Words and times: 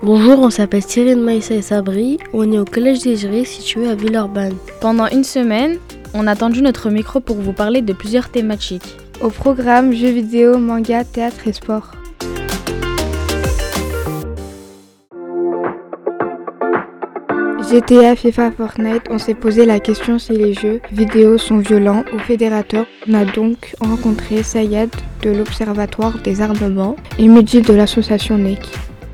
Bonjour, 0.00 0.38
on 0.38 0.50
s'appelle 0.50 0.84
Cyril 0.84 1.18
Maïssa 1.18 1.54
et 1.54 1.62
Sabri. 1.62 2.18
On 2.32 2.52
est 2.52 2.58
au 2.58 2.64
collège 2.64 3.02
des 3.02 3.16
Jurys 3.16 3.46
situé 3.46 3.88
à 3.88 3.96
Villeurbanne. 3.96 4.54
Pendant 4.80 5.08
une 5.08 5.24
semaine, 5.24 5.78
on 6.14 6.28
a 6.28 6.36
tendu 6.36 6.62
notre 6.62 6.88
micro 6.88 7.18
pour 7.18 7.34
vous 7.34 7.52
parler 7.52 7.82
de 7.82 7.92
plusieurs 7.92 8.28
thématiques. 8.28 8.96
Au 9.20 9.30
programme 9.30 9.92
jeux 9.92 10.10
vidéo, 10.10 10.56
manga, 10.56 11.02
théâtre 11.02 11.48
et 11.48 11.52
sport. 11.52 11.90
GTA, 17.68 18.14
FIFA, 18.14 18.52
Fortnite, 18.52 19.02
on 19.10 19.18
s'est 19.18 19.34
posé 19.34 19.66
la 19.66 19.80
question 19.80 20.20
si 20.20 20.32
les 20.32 20.54
jeux 20.54 20.80
vidéo 20.92 21.38
sont 21.38 21.58
violents 21.58 22.04
ou 22.14 22.20
fédérateurs. 22.20 22.86
On 23.08 23.14
a 23.14 23.24
donc 23.24 23.74
rencontré 23.80 24.44
Sayed 24.44 24.90
de 25.22 25.30
l'Observatoire 25.30 26.18
des 26.22 26.40
armements 26.40 26.94
et 27.18 27.26
Mehdi 27.26 27.62
de 27.62 27.74
l'association 27.74 28.38
NEC. 28.38 28.60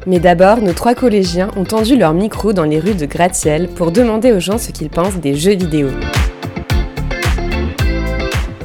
Mais 0.06 0.18
d'abord, 0.18 0.60
nos 0.60 0.72
trois 0.74 0.94
collégiens 0.94 1.48
ont 1.56 1.64
tendu 1.64 1.96
leur 1.96 2.12
micro 2.12 2.52
dans 2.52 2.64
les 2.64 2.78
rues 2.78 2.94
de 2.94 3.06
Gratte-Ciel 3.06 3.68
pour 3.68 3.90
demander 3.90 4.32
aux 4.32 4.40
gens 4.40 4.58
ce 4.58 4.70
qu'ils 4.70 4.90
pensent 4.90 5.16
des 5.16 5.34
jeux 5.34 5.54
vidéo. 5.54 5.88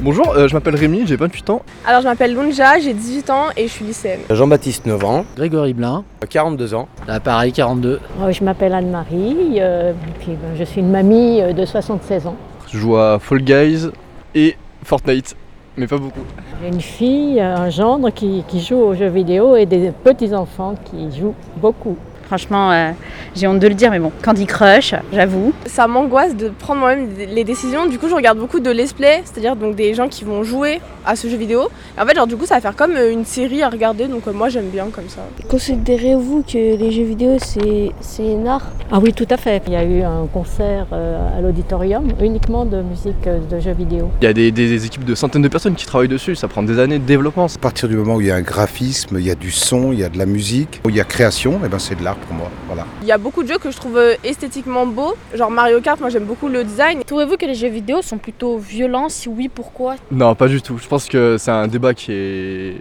Bonjour, 0.02 0.30
euh, 0.34 0.48
je 0.48 0.54
m'appelle 0.54 0.76
Rémi, 0.76 1.02
j'ai 1.06 1.16
28 1.16 1.50
ans. 1.50 1.62
Alors 1.86 2.00
je 2.02 2.06
m'appelle 2.06 2.34
Lunja, 2.34 2.78
j'ai 2.78 2.94
18 2.94 3.30
ans 3.30 3.46
et 3.56 3.68
je 3.68 3.72
suis 3.72 3.84
lycéenne. 3.84 4.20
Jean-Baptiste 4.30 4.86
9 4.86 5.04
ans, 5.04 5.24
Grégory 5.36 5.74
Blin, 5.74 6.04
42 6.28 6.74
ans. 6.74 6.88
là 7.06 7.20
pareil 7.20 7.52
42. 7.52 8.00
Euh, 8.22 8.32
Je 8.32 8.42
m'appelle 8.44 8.72
Anne-Marie, 8.72 9.58
euh, 9.60 9.92
puis, 10.20 10.32
ben, 10.32 10.56
je 10.58 10.64
suis 10.64 10.80
une 10.80 10.90
mamie 10.90 11.40
euh, 11.42 11.52
de 11.52 11.66
76 11.66 12.26
ans. 12.26 12.36
Je 12.72 12.78
joue 12.78 12.96
à 12.96 13.18
Fall 13.18 13.40
Guys 13.42 13.88
et 14.34 14.56
Fortnite, 14.84 15.36
mais 15.76 15.86
pas 15.86 15.98
beaucoup. 15.98 16.20
Une 16.64 16.80
fille, 16.80 17.40
un 17.40 17.70
gendre 17.70 18.10
qui, 18.10 18.44
qui 18.48 18.60
joue 18.60 18.76
aux 18.76 18.94
jeux 18.94 19.08
vidéo 19.08 19.56
et 19.56 19.66
des 19.66 19.92
petits-enfants 19.92 20.74
qui 20.84 21.10
jouent 21.16 21.34
beaucoup. 21.56 21.96
Franchement, 22.30 22.70
euh, 22.70 22.92
j'ai 23.34 23.48
honte 23.48 23.58
de 23.58 23.66
le 23.66 23.74
dire, 23.74 23.90
mais 23.90 23.98
bon, 23.98 24.12
Candy 24.22 24.46
Crush, 24.46 24.94
j'avoue. 25.12 25.52
Ça 25.66 25.88
m'angoisse 25.88 26.36
de 26.36 26.48
prendre 26.48 26.78
moi-même 26.78 27.08
les 27.18 27.42
décisions. 27.42 27.86
Du 27.86 27.98
coup, 27.98 28.08
je 28.08 28.14
regarde 28.14 28.38
beaucoup 28.38 28.60
de 28.60 28.70
let's 28.70 28.92
play, 28.92 29.22
c'est-à-dire 29.24 29.56
donc 29.56 29.74
des 29.74 29.94
gens 29.94 30.06
qui 30.06 30.22
vont 30.22 30.44
jouer 30.44 30.80
à 31.04 31.16
ce 31.16 31.26
jeu 31.26 31.36
vidéo. 31.36 31.68
Et 31.98 32.00
en 32.00 32.06
fait, 32.06 32.14
genre 32.14 32.28
du 32.28 32.36
coup, 32.36 32.46
ça 32.46 32.54
va 32.54 32.60
faire 32.60 32.76
comme 32.76 32.92
euh, 32.92 33.10
une 33.10 33.24
série 33.24 33.64
à 33.64 33.68
regarder. 33.68 34.06
Donc 34.06 34.28
euh, 34.28 34.32
moi, 34.32 34.48
j'aime 34.48 34.68
bien 34.68 34.86
comme 34.92 35.08
ça. 35.08 35.22
Considérez-vous 35.48 36.44
que 36.44 36.76
les 36.76 36.92
jeux 36.92 37.02
vidéo 37.02 37.36
c'est 37.40 37.90
c'est 38.00 38.36
un 38.36 38.46
art? 38.46 38.66
Ah 38.92 39.00
oui, 39.02 39.12
tout 39.12 39.26
à 39.28 39.36
fait. 39.36 39.64
Il 39.66 39.72
y 39.72 39.76
a 39.76 39.82
eu 39.82 40.02
un 40.02 40.28
concert 40.32 40.86
euh, 40.92 41.36
à 41.36 41.40
l'auditorium 41.40 42.06
uniquement 42.20 42.64
de 42.64 42.80
musique 42.80 43.26
euh, 43.26 43.40
de 43.50 43.58
jeux 43.58 43.72
vidéo. 43.72 44.08
Il 44.22 44.26
y 44.26 44.28
a 44.28 44.32
des, 44.32 44.52
des 44.52 44.86
équipes 44.86 45.04
de 45.04 45.16
centaines 45.16 45.42
de 45.42 45.48
personnes 45.48 45.74
qui 45.74 45.84
travaillent 45.84 46.06
dessus, 46.06 46.36
ça 46.36 46.46
prend 46.46 46.62
des 46.62 46.78
années 46.78 47.00
de 47.00 47.06
développement. 47.06 47.46
À 47.46 47.58
partir 47.60 47.88
du 47.88 47.96
moment 47.96 48.14
où 48.14 48.20
il 48.20 48.28
y 48.28 48.30
a 48.30 48.36
un 48.36 48.42
graphisme, 48.42 49.18
il 49.18 49.26
y 49.26 49.30
a 49.32 49.34
du 49.34 49.50
son, 49.50 49.90
il 49.90 49.98
y 49.98 50.04
a 50.04 50.08
de 50.08 50.18
la 50.18 50.26
musique, 50.26 50.80
où 50.84 50.90
il 50.90 50.96
y 50.96 51.00
a 51.00 51.04
création, 51.04 51.60
et 51.64 51.68
ben 51.68 51.80
c'est 51.80 51.98
de 51.98 52.04
l'art 52.04 52.18
pour 52.26 52.36
moi. 52.36 52.48
Voilà. 52.66 52.86
Il 53.02 53.08
y 53.08 53.12
a 53.12 53.18
beaucoup 53.18 53.42
de 53.42 53.48
jeux 53.48 53.58
que 53.58 53.70
je 53.70 53.76
trouve 53.76 53.96
euh, 53.98 54.14
esthétiquement 54.24 54.86
beaux. 54.86 55.14
Genre 55.34 55.50
Mario 55.50 55.80
Kart, 55.80 56.00
moi 56.00 56.08
j'aime 56.10 56.24
beaucoup 56.24 56.48
le 56.48 56.64
design. 56.64 57.00
Trouvez-vous 57.06 57.36
que 57.36 57.46
les 57.46 57.54
jeux 57.54 57.68
vidéo 57.68 58.02
sont 58.02 58.18
plutôt 58.18 58.58
violents? 58.58 59.08
Si 59.08 59.28
oui, 59.28 59.48
pourquoi? 59.48 59.96
Non, 60.10 60.34
pas 60.34 60.48
du 60.48 60.60
tout. 60.62 60.78
Je 60.78 60.86
pense 60.88 61.06
que 61.08 61.36
c'est 61.38 61.50
un 61.50 61.66
débat 61.68 61.94
qui 61.94 62.12
est 62.12 62.74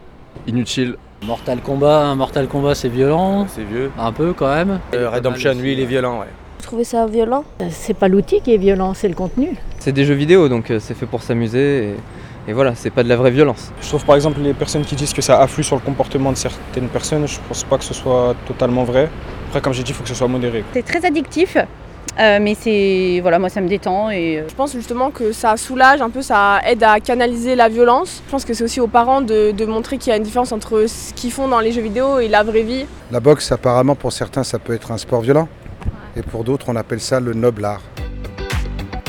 inutile. 0.48 0.95
Mortal 1.26 1.60
Kombat, 1.60 2.16
Mortal 2.16 2.48
Kombat 2.48 2.76
c'est 2.76 2.88
violent, 2.88 3.45
C'est 3.54 3.64
vieux. 3.64 3.92
un 4.00 4.12
peu 4.14 4.32
quand 4.34 4.54
même. 4.54 4.80
Euh, 4.94 5.10
Redemption, 5.10 5.54
lui, 5.54 5.73
il 5.73 5.80
est 5.82 5.86
violent, 5.86 6.20
ouais. 6.22 6.28
Vous 6.60 6.64
trouvez 6.64 6.84
ça 6.86 7.06
violent? 7.08 7.44
Euh, 7.62 7.66
C'est 7.72 7.94
pas 7.94 8.08
l'outil 8.08 8.40
qui 8.42 8.54
est 8.54 8.58
violent, 8.58 8.94
c'est 8.94 9.10
le 9.10 9.16
contenu. 9.16 9.50
C'est 9.80 9.92
des 9.92 10.06
jeux 10.06 10.14
vidéo, 10.14 10.48
donc 10.48 10.67
c'est 10.80 10.94
fait 10.94 11.06
pour 11.06 11.22
s'amuser. 11.22 11.90
Et, 11.90 11.95
et 12.50 12.53
voilà, 12.53 12.73
c'est 12.73 12.89
pas 12.89 13.03
de 13.03 13.09
la 13.09 13.16
vraie 13.16 13.30
violence. 13.30 13.72
Je 13.80 13.88
trouve 13.88 14.03
par 14.03 14.16
exemple 14.16 14.39
les 14.42 14.53
personnes 14.55 14.81
qui 14.83 14.95
disent 14.95 15.14
que 15.14 15.22
ça 15.22 15.39
afflue 15.39 15.64
sur 15.64 15.75
le 15.75 15.81
comportement 15.83 16.31
de 16.31 16.38
certaines 16.38 16.88
personnes, 16.88 17.28
je 17.28 17.38
pense 17.47 17.64
pas 17.64 17.78
que 17.78 17.83
ce 17.83 17.94
soit 17.94 18.33
totalement 18.47 18.83
vrai. 18.86 19.08
Après, 19.50 19.61
comme 19.61 19.72
j'ai 19.73 19.83
dit, 19.83 19.92
il 19.92 19.94
faut 19.94 20.02
que 20.02 20.09
ce 20.09 20.16
soit 20.16 20.28
modéré. 20.28 20.64
C'est 20.73 20.83
très 20.83 21.05
addictif, 21.05 21.58
euh, 21.58 22.39
mais 22.42 22.55
c'est. 22.59 23.20
Voilà, 23.21 23.38
moi 23.38 23.49
ça 23.49 23.61
me 23.61 23.67
détend 23.67 24.09
et. 24.09 24.39
euh, 24.39 24.49
Je 24.49 24.55
pense 24.55 24.73
justement 24.73 25.11
que 25.11 25.32
ça 25.32 25.58
soulage 25.58 26.02
un 26.02 26.09
peu, 26.09 26.23
ça 26.23 26.59
aide 26.65 26.82
à 26.82 26.99
canaliser 26.99 27.54
la 27.55 27.70
violence. 27.70 28.23
Je 28.26 28.32
pense 28.32 28.45
que 28.45 28.55
c'est 28.55 28.64
aussi 28.64 28.80
aux 28.82 28.88
parents 28.88 29.21
de, 29.21 29.52
de 29.52 29.65
montrer 29.65 29.99
qu'il 29.99 30.09
y 30.09 30.14
a 30.14 30.17
une 30.17 30.23
différence 30.23 30.52
entre 30.52 30.88
ce 30.88 31.14
qu'ils 31.14 31.32
font 31.32 31.48
dans 31.48 31.59
les 31.59 31.71
jeux 31.71 31.83
vidéo 31.83 32.17
et 32.17 32.27
la 32.27 32.42
vraie 32.42 32.64
vie. 32.64 32.88
La 33.11 33.20
boxe, 33.20 33.52
apparemment, 33.52 33.93
pour 33.93 34.11
certains, 34.11 34.43
ça 34.43 34.58
peut 34.58 34.73
être 34.73 34.92
un 34.92 34.98
sport 34.98 35.21
violent. 35.21 35.48
Et 36.17 36.23
pour 36.23 36.43
d'autres, 36.43 36.65
on 36.70 36.76
appelle 36.76 36.99
ça 36.99 37.20
le 37.20 37.33
noble 37.36 37.64
art. 37.64 37.82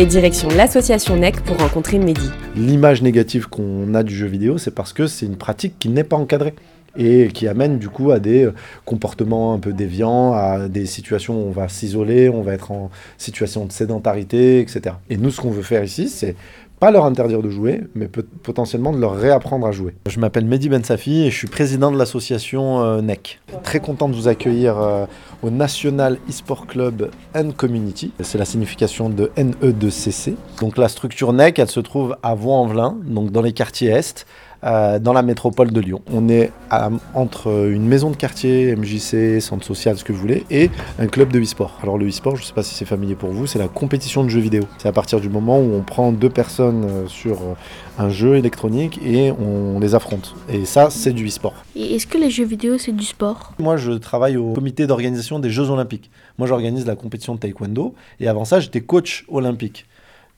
Et 0.00 0.06
direction 0.06 0.48
l'association 0.48 1.14
NEC 1.14 1.42
pour 1.42 1.58
rencontrer 1.58 1.98
Mehdi. 1.98 2.30
L'image 2.56 3.02
négative 3.02 3.50
qu'on 3.50 3.94
a 3.94 4.02
du 4.02 4.16
jeu 4.16 4.26
vidéo, 4.26 4.56
c'est 4.56 4.70
parce 4.70 4.94
que 4.94 5.06
c'est 5.06 5.26
une 5.26 5.36
pratique 5.36 5.78
qui 5.78 5.90
n'est 5.90 6.04
pas 6.04 6.16
encadrée 6.16 6.54
et 6.96 7.28
qui 7.28 7.46
amène 7.46 7.78
du 7.78 7.90
coup 7.90 8.10
à 8.10 8.18
des 8.18 8.46
euh, 8.46 8.54
comportements 8.86 9.52
un 9.52 9.58
peu 9.58 9.74
déviants, 9.74 10.32
à 10.32 10.70
des 10.70 10.86
situations 10.86 11.34
où 11.34 11.48
on 11.48 11.50
va 11.50 11.68
s'isoler, 11.68 12.30
on 12.30 12.40
va 12.40 12.54
être 12.54 12.70
en 12.70 12.90
situation 13.18 13.66
de 13.66 13.72
sédentarité, 13.72 14.60
etc. 14.60 14.96
Et 15.10 15.18
nous, 15.18 15.30
ce 15.30 15.42
qu'on 15.42 15.50
veut 15.50 15.60
faire 15.60 15.84
ici, 15.84 16.08
c'est 16.08 16.34
pas 16.80 16.90
leur 16.90 17.04
interdire 17.04 17.42
de 17.42 17.50
jouer, 17.50 17.82
mais 17.94 18.08
potentiellement 18.42 18.92
de 18.92 18.98
leur 18.98 19.14
réapprendre 19.14 19.66
à 19.66 19.70
jouer. 19.70 19.94
Je 20.08 20.18
m'appelle 20.18 20.46
Mehdi 20.46 20.70
Ben 20.70 20.82
Safi 20.82 21.24
et 21.24 21.30
je 21.30 21.36
suis 21.36 21.46
président 21.46 21.92
de 21.92 21.98
l'association 21.98 22.80
euh, 22.80 23.02
NEC. 23.02 23.38
Très 23.62 23.80
content 23.80 24.08
de 24.08 24.14
vous 24.14 24.28
accueillir 24.28 24.80
euh, 24.80 25.04
au 25.42 25.50
National 25.50 26.16
eSport 26.26 26.66
Club 26.66 27.10
and 27.36 27.50
Community. 27.54 28.12
C'est 28.20 28.38
la 28.38 28.46
signification 28.46 29.10
de 29.10 29.30
NE2CC. 29.36 30.36
Donc 30.60 30.78
la 30.78 30.88
structure 30.88 31.34
NEC, 31.34 31.58
elle 31.58 31.70
se 31.70 31.80
trouve 31.80 32.16
à 32.22 32.34
Vaux-en-Velin, 32.34 32.96
donc 33.04 33.30
dans 33.30 33.42
les 33.42 33.52
quartiers 33.52 33.90
Est, 33.90 34.26
euh, 34.62 34.98
dans 34.98 35.12
la 35.12 35.22
métropole 35.22 35.70
de 35.72 35.80
Lyon. 35.80 36.02
On 36.12 36.28
est 36.28 36.52
à- 36.70 36.90
entre 37.14 37.68
une 37.70 37.86
maison 37.86 38.10
de 38.10 38.16
quartier, 38.16 38.74
MJC, 38.76 39.40
centre 39.40 39.64
social, 39.64 39.96
ce 39.98 40.04
que 40.04 40.12
vous 40.12 40.18
voulez, 40.20 40.44
et 40.50 40.70
un 40.98 41.06
club 41.06 41.32
de 41.32 41.40
e-sport. 41.40 41.78
Alors 41.82 41.96
le 41.96 42.06
e-sport, 42.08 42.36
je 42.36 42.42
ne 42.42 42.46
sais 42.46 42.52
pas 42.52 42.62
si 42.62 42.74
c'est 42.74 42.84
familier 42.84 43.14
pour 43.14 43.30
vous, 43.30 43.46
c'est 43.46 43.58
la 43.58 43.68
compétition 43.68 44.22
de 44.24 44.28
jeux 44.28 44.40
vidéo. 44.40 44.64
C'est 44.78 44.88
à 44.88 44.92
partir 44.92 45.20
du 45.20 45.28
moment 45.28 45.58
où 45.58 45.72
on 45.74 45.82
prend 45.82 46.12
deux 46.12 46.28
personnes 46.30 46.84
euh, 46.84 47.06
sur 47.08 47.40
euh, 47.40 47.54
un 47.98 48.10
jeu 48.10 48.36
électronique 48.36 49.00
et 49.04 49.32
on 49.32 49.78
les 49.80 49.94
affronte. 49.94 50.34
Et 50.48 50.64
ça, 50.64 50.90
c'est 50.90 51.12
du 51.12 51.26
e-sport. 51.26 51.54
Et 51.74 51.94
est-ce 51.94 52.06
que 52.06 52.18
les 52.18 52.30
jeux 52.30 52.44
vidéo 52.44 52.76
c'est 52.78 52.92
du 52.94 53.04
sport? 53.04 53.52
Moi, 53.58 53.76
je 53.78 53.92
travaille 53.92 54.36
au 54.36 54.52
comité 54.52 54.86
d'organisation 54.86 55.38
des 55.38 55.50
Jeux 55.50 55.70
Olympiques. 55.70 56.10
Moi, 56.38 56.46
j'organise 56.46 56.86
la 56.86 56.96
compétition 56.96 57.34
de 57.34 57.40
taekwondo. 57.40 57.94
Et 58.20 58.28
avant 58.28 58.44
ça, 58.44 58.60
j'étais 58.60 58.80
coach 58.80 59.24
olympique. 59.28 59.86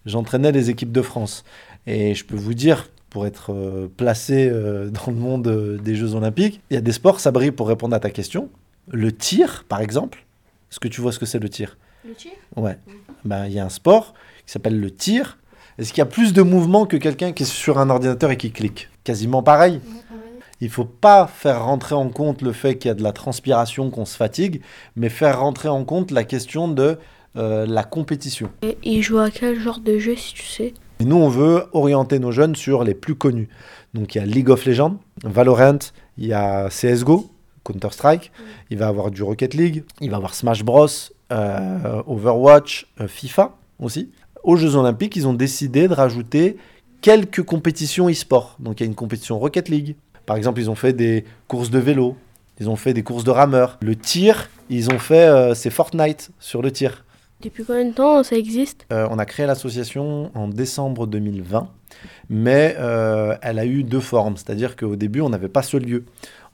J'entraînais 0.06 0.52
les 0.52 0.70
équipes 0.70 0.92
de 0.92 1.02
France. 1.02 1.44
Et 1.86 2.14
je 2.14 2.24
peux 2.24 2.36
vous 2.36 2.54
dire, 2.54 2.88
pour 3.12 3.26
être 3.26 3.52
euh, 3.52 3.88
placé 3.94 4.48
euh, 4.50 4.88
dans 4.88 5.12
le 5.12 5.18
monde 5.18 5.46
euh, 5.46 5.76
des 5.76 5.94
Jeux 5.94 6.14
Olympiques, 6.14 6.62
il 6.70 6.74
y 6.74 6.76
a 6.78 6.80
des 6.80 6.92
sports, 6.92 7.20
ça 7.20 7.30
brille 7.30 7.50
pour 7.50 7.68
répondre 7.68 7.94
à 7.94 8.00
ta 8.00 8.08
question. 8.08 8.48
Le 8.90 9.12
tir, 9.12 9.66
par 9.68 9.82
exemple. 9.82 10.24
Est-ce 10.70 10.80
que 10.80 10.88
tu 10.88 11.02
vois 11.02 11.12
ce 11.12 11.18
que 11.18 11.26
c'est 11.26 11.38
le 11.38 11.50
tir? 11.50 11.76
Le 12.08 12.14
tir? 12.14 12.32
Ouais. 12.56 12.78
Ben, 13.26 13.44
il 13.46 13.52
y 13.52 13.58
a 13.58 13.66
un 13.66 13.68
sport 13.68 14.14
qui 14.46 14.52
s'appelle 14.52 14.80
le 14.80 14.90
tir. 14.90 15.36
Est-ce 15.76 15.90
qu'il 15.92 15.98
y 15.98 16.02
a 16.02 16.06
plus 16.06 16.32
de 16.32 16.40
mouvement 16.40 16.86
que 16.86 16.96
quelqu'un 16.96 17.32
qui 17.32 17.42
est 17.42 17.46
sur 17.46 17.78
un 17.78 17.90
ordinateur 17.90 18.30
et 18.30 18.38
qui 18.38 18.50
clique? 18.50 18.88
Quasiment 19.04 19.42
pareil. 19.42 19.80
Il 20.62 20.70
faut 20.70 20.86
pas 20.86 21.26
faire 21.26 21.66
rentrer 21.66 21.94
en 21.94 22.08
compte 22.08 22.40
le 22.40 22.52
fait 22.52 22.78
qu'il 22.78 22.88
y 22.88 22.92
a 22.92 22.94
de 22.94 23.02
la 23.02 23.12
transpiration, 23.12 23.90
qu'on 23.90 24.06
se 24.06 24.16
fatigue, 24.16 24.62
mais 24.96 25.10
faire 25.10 25.40
rentrer 25.40 25.68
en 25.68 25.84
compte 25.84 26.10
la 26.12 26.24
question 26.24 26.66
de 26.66 26.96
euh, 27.36 27.66
la 27.66 27.84
compétition. 27.84 28.50
Et 28.62 28.78
ils 28.82 29.02
jouent 29.02 29.18
à 29.18 29.30
quel 29.30 29.60
genre 29.60 29.80
de 29.80 29.98
jeu 29.98 30.16
si 30.16 30.32
tu 30.32 30.44
sais? 30.44 30.72
Et 31.02 31.04
nous, 31.04 31.16
on 31.16 31.28
veut 31.28 31.64
orienter 31.72 32.20
nos 32.20 32.30
jeunes 32.30 32.54
sur 32.54 32.84
les 32.84 32.94
plus 32.94 33.16
connus. 33.16 33.48
Donc 33.92 34.14
il 34.14 34.18
y 34.18 34.20
a 34.20 34.24
League 34.24 34.50
of 34.50 34.64
Legends, 34.64 35.00
Valorant, 35.24 35.80
il 36.16 36.26
y 36.26 36.32
a 36.32 36.68
CSGO, 36.68 37.28
Counter-Strike, 37.64 38.30
il 38.70 38.78
va 38.78 38.86
avoir 38.86 39.10
du 39.10 39.24
Rocket 39.24 39.52
League, 39.54 39.82
il 40.00 40.10
va 40.10 40.18
avoir 40.18 40.32
Smash 40.32 40.62
Bros, 40.62 40.86
euh, 41.32 42.02
Overwatch, 42.06 42.86
euh, 43.00 43.08
FIFA 43.08 43.56
aussi. 43.80 44.12
Aux 44.44 44.54
Jeux 44.54 44.76
Olympiques, 44.76 45.16
ils 45.16 45.26
ont 45.26 45.34
décidé 45.34 45.88
de 45.88 45.94
rajouter 45.94 46.56
quelques 47.00 47.42
compétitions 47.42 48.08
e-sport. 48.08 48.54
Donc 48.60 48.78
il 48.78 48.84
y 48.84 48.86
a 48.86 48.88
une 48.88 48.94
compétition 48.94 49.40
Rocket 49.40 49.68
League. 49.70 49.96
Par 50.24 50.36
exemple, 50.36 50.60
ils 50.60 50.70
ont 50.70 50.76
fait 50.76 50.92
des 50.92 51.24
courses 51.48 51.70
de 51.70 51.80
vélo, 51.80 52.14
ils 52.60 52.70
ont 52.70 52.76
fait 52.76 52.94
des 52.94 53.02
courses 53.02 53.24
de 53.24 53.32
rameurs. 53.32 53.76
Le 53.82 53.96
tir, 53.96 54.50
ils 54.70 54.88
ont 54.92 55.00
fait, 55.00 55.26
euh, 55.26 55.54
c'est 55.54 55.70
Fortnite 55.70 56.30
sur 56.38 56.62
le 56.62 56.70
tir. 56.70 57.04
Depuis 57.42 57.64
combien 57.64 57.84
de 57.84 57.92
temps 57.92 58.22
ça 58.22 58.36
existe? 58.36 58.86
Euh, 58.92 59.08
on 59.10 59.18
a 59.18 59.26
créé 59.26 59.46
l'association 59.46 60.30
en 60.34 60.46
décembre 60.46 61.08
2020, 61.08 61.68
mais 62.30 62.76
euh, 62.78 63.34
elle 63.42 63.58
a 63.58 63.66
eu 63.66 63.82
deux 63.82 64.00
formes. 64.00 64.36
C'est-à-dire 64.36 64.76
qu'au 64.76 64.94
début, 64.94 65.22
on 65.22 65.28
n'avait 65.28 65.48
pas 65.48 65.62
ce 65.62 65.76
lieu. 65.76 66.04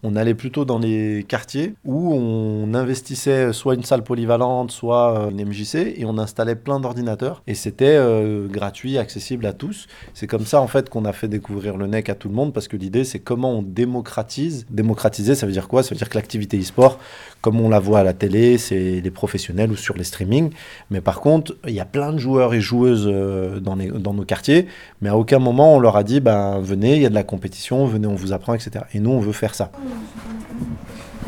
On 0.04 0.14
allait 0.14 0.34
plutôt 0.34 0.64
dans 0.64 0.78
les 0.78 1.24
quartiers 1.26 1.74
où 1.84 2.14
on 2.14 2.72
investissait 2.72 3.52
soit 3.52 3.74
une 3.74 3.82
salle 3.82 4.04
polyvalente, 4.04 4.70
soit 4.70 5.26
euh, 5.26 5.30
une 5.30 5.44
MJC, 5.44 5.94
et 5.96 6.04
on 6.04 6.18
installait 6.18 6.54
plein 6.54 6.78
d'ordinateurs. 6.78 7.42
Et 7.48 7.54
c'était 7.54 7.96
euh, 7.96 8.46
gratuit, 8.46 8.96
accessible 8.96 9.44
à 9.44 9.52
tous. 9.52 9.88
C'est 10.14 10.28
comme 10.28 10.46
ça 10.46 10.60
en 10.60 10.68
fait 10.68 10.88
qu'on 10.88 11.04
a 11.04 11.12
fait 11.12 11.26
découvrir 11.26 11.76
le 11.76 11.88
NEC 11.88 12.10
à 12.10 12.14
tout 12.14 12.28
le 12.28 12.34
monde, 12.34 12.52
parce 12.52 12.68
que 12.68 12.76
l'idée 12.76 13.02
c'est 13.02 13.18
comment 13.18 13.50
on 13.50 13.62
démocratise. 13.62 14.66
Démocratiser, 14.70 15.34
ça 15.34 15.46
veut 15.46 15.52
dire 15.52 15.66
quoi? 15.66 15.82
Ça 15.82 15.90
veut 15.90 15.98
dire 15.98 16.08
que 16.08 16.16
l'activité 16.16 16.60
e-sport, 16.60 17.00
comme 17.40 17.60
on 17.60 17.68
la 17.68 17.78
voit 17.78 18.00
à 18.00 18.02
la 18.02 18.12
télé, 18.12 18.58
c'est 18.58 19.00
les 19.00 19.10
professionnels 19.10 19.70
ou 19.70 19.76
sur 19.76 19.96
les 19.96 20.04
streamings. 20.04 20.50
Mais 20.90 21.00
par 21.00 21.20
contre, 21.20 21.56
il 21.66 21.74
y 21.74 21.80
a 21.80 21.84
plein 21.84 22.12
de 22.12 22.18
joueurs 22.18 22.54
et 22.54 22.60
joueuses 22.60 23.06
euh, 23.06 23.60
dans, 23.60 23.76
nos 23.76 24.24
quartiers, 24.24 24.66
mais 25.00 25.08
à 25.08 25.16
aucun 25.16 25.38
moment 25.38 25.76
on 25.76 25.80
leur 25.80 25.96
a 25.96 26.02
dit 26.02 26.20
ben, 26.20 26.60
venez, 26.60 26.96
il 26.96 27.02
y 27.02 27.06
a 27.06 27.10
de 27.10 27.14
la 27.14 27.22
compétition, 27.22 27.86
venez, 27.86 28.06
on 28.06 28.14
vous 28.14 28.32
apprend, 28.32 28.54
etc. 28.54 28.84
Et 28.94 29.00
nous, 29.00 29.10
on 29.10 29.20
veut 29.20 29.32
faire 29.32 29.54
ça. 29.54 29.70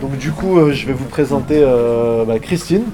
Donc 0.00 0.16
du 0.18 0.32
coup, 0.32 0.58
euh, 0.58 0.72
je 0.72 0.86
vais 0.86 0.92
vous 0.92 1.06
présenter 1.06 1.60
euh, 1.62 2.24
bah, 2.24 2.38
Christine. 2.38 2.84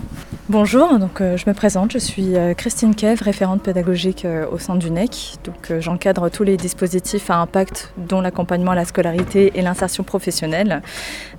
Bonjour, 0.49 1.01
donc 1.01 1.21
euh, 1.21 1.37
je 1.37 1.45
me 1.51 1.55
présente, 1.55 1.91
je 1.91 1.99
suis 1.99 2.37
euh, 2.37 2.55
Christine 2.55 2.95
Kev, 2.95 3.21
référente 3.21 3.63
pédagogique 3.65 4.25
euh, 4.25 4.47
au 4.49 4.59
sein 4.59 4.77
du 4.77 4.93
NEC. 4.93 5.35
Donc 5.45 5.73
euh, 5.73 5.81
j'encadre 5.81 6.31
tous 6.31 6.45
les 6.45 6.57
dispositifs 6.57 7.31
à 7.31 7.39
impact 7.39 7.93
dont 7.97 8.21
l'accompagnement 8.21 8.71
à 8.71 8.77
la 8.77 8.85
scolarité 8.85 9.51
et 9.57 9.63
l'insertion 9.63 10.05
professionnelle 10.05 10.83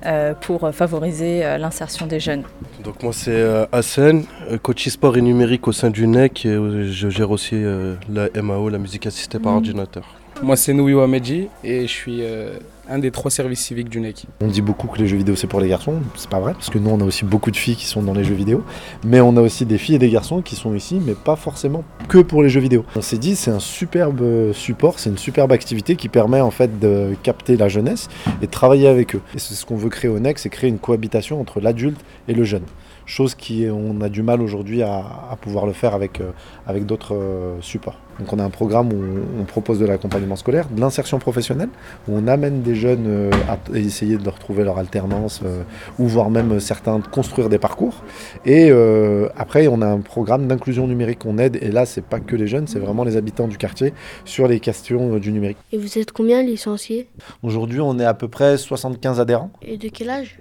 euh, 0.05 0.33
pour 0.33 0.69
favoriser 0.73 1.45
euh, 1.45 1.57
l'insertion 1.57 2.05
des 2.05 2.19
jeunes. 2.19 2.43
Donc 2.83 3.01
moi 3.01 3.13
c'est 3.13 3.31
euh, 3.31 3.65
Hassan, 3.71 4.25
coach 4.61 4.85
e-sport 4.85 5.15
et 5.15 5.21
numérique 5.21 5.69
au 5.69 5.71
sein 5.71 5.89
du 5.89 6.05
NEC 6.05 6.45
et 6.45 6.49
euh, 6.49 6.91
je 6.91 7.07
gère 7.07 7.31
aussi 7.31 7.55
euh, 7.55 7.95
la 8.13 8.27
MAO, 8.41 8.67
la 8.67 8.77
musique 8.77 9.05
assistée 9.07 9.39
par 9.39 9.53
Mhm. 9.53 9.57
ordinateur. 9.59 10.03
Moi, 10.43 10.55
c'est 10.55 10.71
Noui 10.73 10.93
Ouamedji 10.93 11.47
et 11.63 11.81
je 11.87 11.91
suis 11.91 12.19
euh, 12.21 12.59
un 12.89 12.99
des 12.99 13.11
trois 13.11 13.31
services 13.31 13.61
civiques 13.61 13.89
du 13.89 13.99
NEC. 13.99 14.25
On 14.41 14.47
dit 14.47 14.61
beaucoup 14.61 14.87
que 14.87 14.97
les 14.97 15.07
jeux 15.07 15.17
vidéo 15.17 15.35
c'est 15.35 15.47
pour 15.47 15.59
les 15.59 15.69
garçons, 15.69 15.95
c'est 16.15 16.29
pas 16.29 16.39
vrai, 16.39 16.53
parce 16.53 16.69
que 16.69 16.77
nous 16.77 16.89
on 16.89 16.99
a 16.99 17.03
aussi 17.03 17.25
beaucoup 17.25 17.51
de 17.51 17.57
filles 17.57 17.75
qui 17.75 17.85
sont 17.85 18.01
dans 18.01 18.13
les 18.13 18.23
jeux 18.23 18.35
vidéo, 18.35 18.63
mais 19.05 19.21
on 19.21 19.35
a 19.37 19.41
aussi 19.41 19.65
des 19.65 19.77
filles 19.77 19.95
et 19.95 19.99
des 19.99 20.09
garçons 20.09 20.41
qui 20.41 20.55
sont 20.55 20.73
ici, 20.73 21.01
mais 21.05 21.13
pas 21.13 21.35
forcément 21.35 21.83
que 22.07 22.19
pour 22.19 22.43
les 22.43 22.49
jeux 22.49 22.61
vidéo. 22.61 22.85
On 22.95 23.01
s'est 23.01 23.17
dit 23.17 23.35
c'est 23.35 23.51
un 23.51 23.59
superbe 23.59 24.21
euh, 24.21 24.53
support, 24.53 24.99
c'est 24.99 25.09
une 25.09 25.17
superbe 25.17 25.51
activité 25.51 25.95
qui 25.95 26.09
permet 26.09 26.41
en 26.41 26.51
fait 26.51 26.79
de 26.79 27.15
capter 27.23 27.57
la 27.57 27.69
jeunesse 27.69 28.07
et 28.41 28.45
de 28.45 28.51
travailler 28.51 28.87
avec 28.87 29.15
eux. 29.15 29.21
Et 29.35 29.39
c'est 29.39 29.53
ce 29.53 29.65
qu'on 29.65 29.75
veut 29.77 29.89
créer 29.89 30.09
au 30.09 30.19
NEC, 30.19 30.39
c'est 30.39 30.49
créer 30.49 30.69
une 30.69 30.79
cohabitation 30.79 31.39
entre 31.39 31.59
l'adulte 31.59 31.99
et 32.27 32.33
le 32.33 32.43
jeune. 32.43 32.63
Chose 33.07 33.33
qui 33.33 33.65
on 33.71 33.99
a 34.01 34.09
du 34.09 34.21
mal 34.21 34.41
aujourd'hui 34.41 34.83
à, 34.83 34.97
à 35.31 35.35
pouvoir 35.41 35.65
le 35.65 35.73
faire 35.73 35.95
avec, 35.95 36.21
euh, 36.21 36.31
avec 36.67 36.85
d'autres 36.85 37.15
euh, 37.15 37.59
supports. 37.61 37.97
Donc 38.19 38.33
on 38.33 38.39
a 38.39 38.43
un 38.43 38.49
programme 38.49 38.91
où 38.91 39.03
on, 39.39 39.43
propose 39.43 39.79
de 39.79 39.85
l'accompagnement 39.85 40.35
scolaire, 40.35 40.67
de 40.69 40.81
l'insertion 40.81 41.19
professionnelle, 41.19 41.69
où 42.07 42.13
on 42.15 42.27
amène 42.27 42.61
des 42.61 42.75
jeunes 42.75 43.05
euh, 43.07 43.31
à 43.47 43.77
essayer 43.77 44.17
de 44.17 44.25
leur 44.25 44.39
trouver 44.39 44.63
leur 44.63 44.77
alternance, 44.77 45.41
euh, 45.45 45.63
ou 45.99 46.07
voire 46.07 46.29
même 46.29 46.59
certains 46.59 46.99
de 46.99 47.07
construire 47.07 47.49
des 47.49 47.59
parcours. 47.59 48.03
Et 48.45 48.69
euh, 48.71 49.29
après 49.37 49.67
on 49.67 49.81
a 49.81 49.87
un 49.87 49.99
programme 49.99 50.47
d'inclusion 50.47 50.87
numérique 50.87 51.19
qu'on 51.19 51.37
aide, 51.37 51.57
et 51.61 51.71
là 51.71 51.85
c'est 51.85 52.03
pas 52.03 52.19
que 52.19 52.35
les 52.35 52.47
jeunes, 52.47 52.67
c'est 52.67 52.79
vraiment 52.79 53.03
les 53.03 53.15
habitants 53.17 53.47
du 53.47 53.57
quartier 53.57 53.93
sur 54.25 54.47
les 54.47 54.59
questions 54.59 55.17
du 55.17 55.31
numérique. 55.31 55.57
Et 55.71 55.77
vous 55.77 55.97
êtes 55.97 56.11
combien 56.11 56.41
licenciés? 56.41 57.07
Aujourd'hui 57.43 57.81
on 57.81 57.99
est 57.99 58.05
à 58.05 58.13
peu 58.13 58.27
près 58.27 58.57
75 58.57 59.19
adhérents. 59.19 59.51
Et 59.61 59.77
de 59.77 59.89
quel 59.89 60.09
âge? 60.09 60.39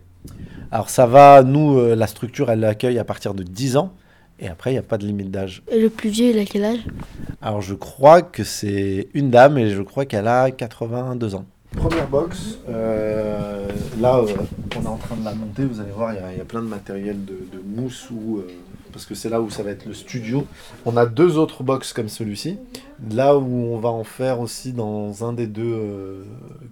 Alors 0.73 0.91
ça 0.91 1.07
va, 1.07 1.43
nous 1.43 1.79
euh, 1.79 1.95
la 1.95 2.07
structure 2.07 2.51
elle 2.51 2.65
accueille 2.65 2.99
à 2.99 3.05
partir 3.05 3.35
de 3.35 3.43
10 3.43 3.77
ans, 3.77 3.93
et 4.41 4.49
après 4.49 4.71
il 4.71 4.75
n'y 4.75 4.79
a 4.79 4.83
pas 4.83 4.99
de 4.99 5.07
limite 5.07 5.31
d'âge. 5.31 5.63
Et 5.71 5.81
le 5.81 5.91
plus 5.91 6.11
vieux, 6.11 6.31
il 6.31 6.39
a 6.39 6.45
quel 6.45 6.65
âge? 6.65 6.81
Alors 7.41 7.61
je 7.61 7.75
crois 7.75 8.23
que 8.23 8.45
c'est 8.45 9.09
une 9.15 9.31
dame 9.31 9.59
et 9.59 9.71
je 9.71 9.83
crois 9.83 10.05
qu'elle 10.05 10.27
a 10.29 10.51
82 10.51 11.35
ans. 11.37 11.45
Première 11.77 12.09
box, 12.09 12.59
euh, 12.69 13.69
là 14.01 14.19
euh, 14.19 14.27
on 14.79 14.83
est 14.83 14.87
en 14.87 14.97
train 14.97 15.17
de 15.17 15.25
la 15.25 15.35
monter, 15.35 15.65
vous 15.65 15.81
allez 15.81 15.91
voir, 15.93 16.13
il 16.15 16.17
y 16.17 16.19
a- 16.21 16.33
il 16.33 16.39
y, 16.39 16.41
a 16.41 16.45
plein 16.45 16.63
de 16.63 16.69
matériel 16.69 17.25
de, 17.25 17.35
de 17.53 17.61
mousse 17.65 18.09
ou 18.11 18.39
euh, 18.39 18.47
parce 18.93 19.05
que 19.05 19.15
c'est 19.15 19.29
là 19.29 19.43
où 19.43 19.51
ça 19.51 19.63
va 19.63 19.71
être 19.73 19.85
le 19.85 19.93
studio. 19.93 20.47
On 20.87 20.97
a 20.97 21.05
deux 21.05 21.37
autres 21.37 21.63
box 21.63 21.93
comme 21.93 22.09
celui-ci, 22.09 22.57
là 23.11 23.37
où 23.37 23.75
on 23.75 23.79
va 23.79 23.91
en 23.91 24.05
faire 24.05 24.41
aussi 24.41 24.73
dans 24.73 25.23
un 25.23 25.35
des 25.35 25.47
deux 25.47 25.63
euh, 25.75 26.23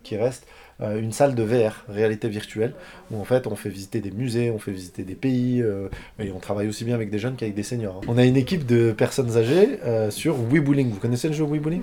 qui 0.05 0.17
reste. 0.17 0.47
Euh, 0.81 1.01
une 1.01 1.13
salle 1.13 1.35
de 1.35 1.43
VR, 1.43 1.85
réalité 1.89 2.29
virtuelle, 2.29 2.75
où 3.11 3.21
en 3.21 3.25
fait 3.25 3.47
on 3.47 3.57
fait 3.57 3.69
visiter 3.69 4.01
des 4.01 4.11
musées, 4.11 4.51
on 4.51 4.59
fait 4.59 4.73
visiter 4.73 5.03
des 5.03 5.15
pays, 5.15 5.63
euh, 5.63 5.89
et 6.19 6.31
on 6.33 6.39
travaille 6.39 6.69
aussi 6.69 6.85
bien 6.85 6.95
avec 6.95 7.11
des 7.11 7.19
jeunes 7.19 7.37
qu'avec 7.37 7.55
des 7.55 7.63
seniors. 7.63 7.97
hein. 7.97 8.07
On 8.09 8.19
a 8.19 8.25
une 8.25 8.37
équipe 8.37 8.67
de 8.67 8.93
personnes 8.93 9.37
âgées 9.37 9.79
euh, 9.85 10.11
sur 10.11 10.37
Weebulling. 10.37 10.91
Vous 10.91 11.01
connaissez 11.01 11.29
le 11.29 11.35
jeu 11.35 11.45
Weebulling? 11.45 11.83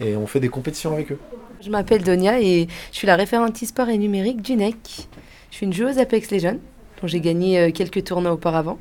Et 0.00 0.16
on 0.16 0.26
fait 0.26 0.40
des 0.40 0.48
compétitions 0.48 0.92
avec 0.94 1.12
eux. 1.12 1.18
Je 1.60 1.68
m'appelle 1.68 2.02
Donia 2.02 2.40
et 2.40 2.68
je 2.90 2.96
suis 2.96 3.06
la 3.06 3.16
référente 3.16 3.62
e-sport 3.62 3.88
et 3.90 3.98
numérique 3.98 4.40
du 4.40 4.56
NEC. 4.56 4.76
Je 5.50 5.56
suis 5.56 5.66
une 5.66 5.74
joueuse 5.74 5.98
Apex 5.98 6.30
Legends, 6.30 6.56
dont 7.00 7.06
j'ai 7.06 7.20
gagné 7.20 7.58
euh, 7.58 7.70
quelques 7.70 8.04
tournois 8.04 8.32
auparavant. 8.32 8.78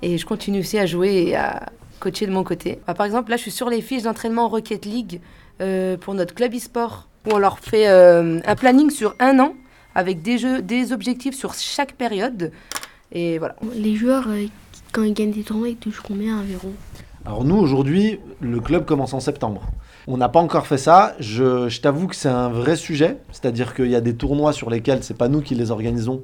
Et 0.00 0.16
je 0.16 0.24
continue 0.24 0.60
aussi 0.60 0.78
à 0.78 0.86
jouer 0.86 1.26
et 1.28 1.36
à 1.36 1.66
coacher 2.00 2.26
de 2.26 2.32
mon 2.32 2.44
côté. 2.44 2.78
Bah, 2.86 2.94
par 2.94 3.04
exemple, 3.04 3.30
là, 3.30 3.36
je 3.36 3.42
suis 3.42 3.50
sur 3.50 3.68
les 3.68 3.82
fiches 3.82 4.02
d'entraînement 4.04 4.48
Rocket 4.48 4.86
League 4.86 5.20
euh, 5.60 5.96
pour 5.98 6.14
notre 6.14 6.34
club 6.34 6.54
e-sport, 6.54 7.08
où 7.26 7.30
on 7.32 7.38
leur 7.38 7.58
fait 7.58 7.88
euh, 7.88 8.40
un 8.44 8.54
planning 8.54 8.90
sur 8.90 9.14
un 9.18 9.38
an 9.40 9.54
avec 9.94 10.22
des, 10.22 10.38
jeux, 10.38 10.62
des 10.62 10.92
objectifs 10.92 11.34
sur 11.34 11.54
chaque 11.54 11.94
période. 11.94 12.52
Et 13.12 13.38
voilà. 13.38 13.56
Les 13.74 13.96
joueurs, 13.96 14.26
euh, 14.28 14.46
quand 14.92 15.02
ils 15.02 15.14
gagnent 15.14 15.32
des 15.32 15.42
tournois, 15.42 15.68
ils 15.68 15.76
touchent 15.76 16.02
combien 16.06 16.38
environ? 16.38 16.72
Alors 17.24 17.44
nous, 17.44 17.56
aujourd'hui, 17.56 18.20
le 18.40 18.60
club 18.60 18.84
commence 18.84 19.12
en 19.12 19.20
septembre. 19.20 19.62
On 20.06 20.16
n'a 20.16 20.28
pas 20.28 20.40
encore 20.40 20.66
fait 20.66 20.78
ça. 20.78 21.16
Je, 21.18 21.68
je 21.68 21.80
t'avoue 21.80 22.06
que 22.06 22.14
c'est 22.14 22.28
un 22.28 22.48
vrai 22.48 22.76
sujet. 22.76 23.18
C'est-à-dire 23.32 23.74
qu'il 23.74 23.90
y 23.90 23.96
a 23.96 24.00
des 24.00 24.14
tournois 24.14 24.52
sur 24.52 24.70
lesquels 24.70 25.02
c'est 25.02 25.16
pas 25.18 25.28
nous 25.28 25.40
qui 25.40 25.54
les 25.54 25.70
organisons. 25.70 26.22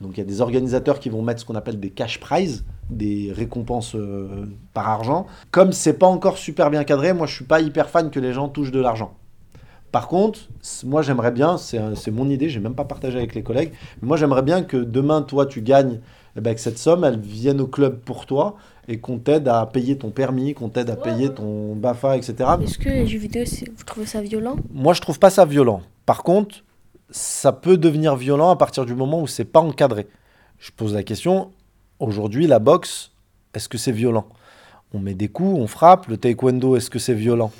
Donc 0.00 0.12
il 0.16 0.18
y 0.18 0.22
a 0.22 0.26
des 0.26 0.40
organisateurs 0.40 0.98
qui 0.98 1.08
vont 1.08 1.22
mettre 1.22 1.40
ce 1.40 1.44
qu'on 1.44 1.54
appelle 1.54 1.78
des 1.78 1.90
cash 1.90 2.18
prizes, 2.18 2.64
des 2.90 3.32
récompenses 3.32 3.94
euh, 3.94 4.46
par 4.74 4.88
argent. 4.88 5.26
Comme 5.52 5.70
c'est 5.70 5.92
pas 5.92 6.08
encore 6.08 6.38
super 6.38 6.70
bien 6.70 6.82
cadré, 6.82 7.12
moi 7.12 7.28
je 7.28 7.34
suis 7.34 7.44
pas 7.44 7.60
hyper 7.60 7.88
fan 7.88 8.10
que 8.10 8.18
les 8.18 8.32
gens 8.32 8.48
touchent 8.48 8.72
de 8.72 8.80
l'argent. 8.80 9.14
Par 9.92 10.08
contre, 10.08 10.40
moi 10.84 11.02
j'aimerais 11.02 11.32
bien, 11.32 11.58
c'est 11.58 12.10
mon 12.10 12.28
idée, 12.30 12.48
j'ai 12.48 12.60
même 12.60 12.74
pas 12.74 12.84
partagé 12.84 13.18
avec 13.18 13.34
les 13.34 13.42
collègues, 13.42 13.72
mais 14.00 14.08
moi 14.08 14.16
j'aimerais 14.16 14.42
bien 14.42 14.62
que 14.62 14.78
demain 14.78 15.20
toi 15.20 15.44
tu 15.44 15.60
gagnes, 15.60 16.00
eh 16.34 16.40
ben, 16.40 16.54
que 16.54 16.60
cette 16.60 16.78
somme 16.78 17.04
elle 17.04 17.20
vienne 17.20 17.60
au 17.60 17.66
club 17.66 18.00
pour 18.00 18.24
toi 18.24 18.56
et 18.88 18.98
qu'on 18.98 19.18
t'aide 19.18 19.48
à 19.48 19.66
payer 19.66 19.98
ton 19.98 20.10
permis, 20.10 20.54
qu'on 20.54 20.70
t'aide 20.70 20.88
à 20.88 20.96
payer 20.96 21.28
ton 21.28 21.76
BAFA, 21.76 22.16
etc. 22.16 22.34
Est-ce 22.62 22.78
que 22.78 22.88
les 22.88 23.06
jeux 23.06 23.18
vidéo, 23.18 23.44
vous 23.76 23.84
trouvez 23.84 24.06
ça 24.06 24.22
violent? 24.22 24.56
Moi, 24.72 24.94
je 24.94 25.00
trouve 25.00 25.18
pas 25.20 25.30
ça 25.30 25.44
violent. 25.44 25.82
Par 26.04 26.24
contre, 26.24 26.64
ça 27.10 27.52
peut 27.52 27.76
devenir 27.76 28.16
violent 28.16 28.50
à 28.50 28.56
partir 28.56 28.86
du 28.86 28.94
moment 28.94 29.20
où 29.20 29.26
c'est 29.26 29.44
pas 29.44 29.60
encadré. 29.60 30.08
Je 30.58 30.70
pose 30.72 30.94
la 30.94 31.02
question 31.04 31.52
aujourd'hui, 32.00 32.46
la 32.46 32.58
boxe, 32.58 33.12
est-ce 33.54 33.68
que 33.68 33.78
c'est 33.78 33.92
violent? 33.92 34.26
On 34.94 34.98
met 34.98 35.14
des 35.14 35.28
coups, 35.28 35.60
on 35.60 35.66
frappe. 35.66 36.08
Le 36.08 36.16
taekwondo, 36.16 36.76
est-ce 36.76 36.90
que 36.90 36.98
c'est 36.98 37.14
violent? 37.14 37.52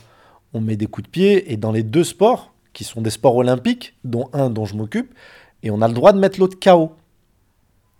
On 0.54 0.60
met 0.60 0.76
des 0.76 0.86
coups 0.86 1.06
de 1.06 1.10
pied. 1.10 1.52
Et 1.52 1.56
dans 1.56 1.72
les 1.72 1.82
deux 1.82 2.04
sports, 2.04 2.52
qui 2.72 2.84
sont 2.84 3.00
des 3.00 3.10
sports 3.10 3.36
olympiques, 3.36 3.94
dont 4.04 4.28
un 4.32 4.50
dont 4.50 4.64
je 4.64 4.74
m'occupe, 4.74 5.14
et 5.62 5.70
on 5.70 5.82
a 5.82 5.88
le 5.88 5.94
droit 5.94 6.12
de 6.12 6.18
mettre 6.18 6.40
l'autre 6.40 6.58
KO. 6.60 6.92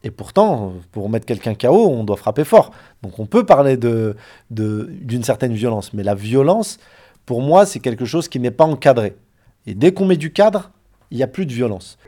Et 0.05 0.11
pourtant, 0.11 0.73
pour 0.91 1.09
mettre 1.09 1.27
quelqu'un 1.27 1.55
KO, 1.55 1.89
on 1.89 2.03
doit 2.03 2.17
frapper 2.17 2.45
fort. 2.45 2.73
Donc 3.03 3.19
on 3.21 3.27
peut 3.27 3.47
parler 3.47 3.77
de, 3.77 4.17
d'une 4.51 5.23
certaine 5.23 5.53
violence. 5.53 5.93
Mais 5.93 6.03
la 6.03 6.15
violence, 6.15 6.79
pour 7.25 7.41
moi, 7.41 7.67
c'est 7.67 7.79
quelque 7.79 8.05
chose 8.05 8.29
qui 8.29 8.41
n'est 8.41 8.51
pas 8.51 8.65
encadré. 8.65 9.15
Et 9.67 9.75
dès 9.75 9.93
qu'on 9.93 10.07
met 10.07 10.17
du 10.17 10.33
cadre, 10.33 10.73
il 11.13 11.19
n'y 11.19 11.23
a 11.23 11.29
plus 11.29 11.47
de 11.47 11.53
violence. 11.53 11.99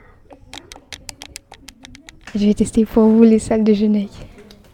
Je 2.35 2.47
vais 2.47 2.55
tester 2.55 2.85
pour 2.85 3.05
vous 3.05 3.23
les 3.23 3.39
salles 3.39 3.63
de 3.63 3.73
Genève. 3.73 4.09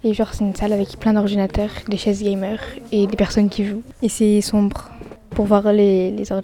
Et 0.03 0.15
genre, 0.15 0.33
c'est 0.33 0.45
une 0.45 0.55
salle 0.55 0.73
avec 0.73 0.99
plein 0.99 1.13
d'ordinateurs, 1.13 1.73
des 1.89 1.99
chaises 1.99 2.23
gamers 2.23 2.63
et 2.91 3.07
des 3.07 3.17
personnes 3.17 3.51
qui 3.51 3.67
jouent. 3.67 3.83
Et 4.01 4.09
c'est 4.09 4.41
sombre 4.41 4.89
pour 5.41 5.47
voir 5.47 5.73
les, 5.73 6.11
les. 6.11 6.33
Euh, 6.33 6.41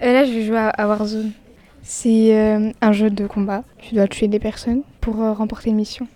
là, 0.00 0.24
je 0.24 0.30
vais 0.30 0.44
jouer 0.44 0.56
à, 0.58 0.68
à 0.68 0.86
Warzone. 0.86 1.32
C'est 1.82 2.38
euh, 2.38 2.70
un 2.80 2.92
jeu 2.92 3.10
de 3.10 3.26
combat. 3.26 3.64
Tu 3.78 3.96
dois 3.96 4.06
tuer 4.06 4.28
des 4.28 4.38
personnes 4.38 4.82
pour 5.00 5.20
euh, 5.20 5.32
remporter 5.32 5.70
une 5.70 5.74
mission. 5.76 6.06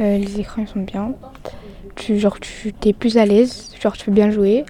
Euh, 0.00 0.18
les 0.18 0.38
écrans 0.38 0.62
ils 0.62 0.68
sont 0.68 0.80
bien. 0.82 1.14
Tu, 1.96 2.16
genre, 2.20 2.38
tu 2.38 2.72
es 2.86 2.92
plus 2.92 3.18
à 3.18 3.24
l'aise, 3.26 3.74
genre, 3.80 3.96
tu 3.96 4.04
peux 4.04 4.12
bien 4.12 4.30
jouer. 4.30 4.64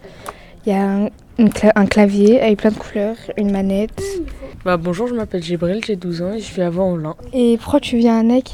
Il 0.64 0.72
y 0.72 0.74
a 0.74 0.82
un, 0.82 1.04
une 1.38 1.48
cla- 1.50 1.72
un 1.74 1.84
clavier 1.84 2.40
avec 2.40 2.58
plein 2.60 2.70
de 2.70 2.78
couleurs, 2.78 3.16
une 3.36 3.50
manette. 3.50 4.02
Bah 4.64 4.78
bonjour, 4.78 5.08
je 5.08 5.14
m'appelle 5.14 5.42
Gibril, 5.42 5.82
j'ai 5.84 5.96
12 5.96 6.22
ans 6.22 6.32
et 6.32 6.40
je 6.40 6.54
vis 6.54 6.62
à. 6.62 7.16
Et 7.34 7.58
pourquoi 7.60 7.80
tu 7.80 7.98
viens 7.98 8.18
à 8.18 8.22
NEC? 8.22 8.50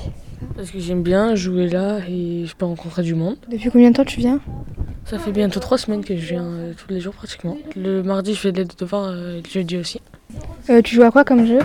Parce 0.56 0.70
que 0.70 0.78
j'aime 0.78 1.02
bien 1.02 1.34
jouer 1.34 1.68
là 1.68 1.98
et 2.08 2.44
je 2.46 2.54
peux 2.56 2.64
rencontrer 2.64 3.02
du 3.02 3.14
monde. 3.14 3.36
Depuis 3.50 3.70
combien 3.70 3.90
de 3.90 3.96
temps 3.96 4.04
tu 4.04 4.20
viens? 4.20 4.40
Ça 5.04 5.18
fait 5.18 5.32
bientôt 5.32 5.60
3 5.60 5.78
semaines 5.78 6.04
que 6.04 6.16
je 6.16 6.26
viens 6.26 6.44
euh, 6.44 6.72
tous 6.76 6.92
les 6.92 7.00
jours 7.00 7.14
pratiquement. 7.14 7.56
Le 7.76 8.02
mardi, 8.02 8.34
je 8.34 8.40
fais 8.40 8.52
des 8.52 8.64
devoirs 8.64 9.08
euh, 9.10 9.38
et 9.38 9.42
le 9.42 9.48
jeudi 9.50 9.76
aussi. 9.76 10.00
Euh, 10.68 10.82
Tu 10.82 10.94
joues 10.94 11.02
à 11.02 11.10
quoi 11.10 11.24
comme 11.24 11.46
jeu? 11.46 11.58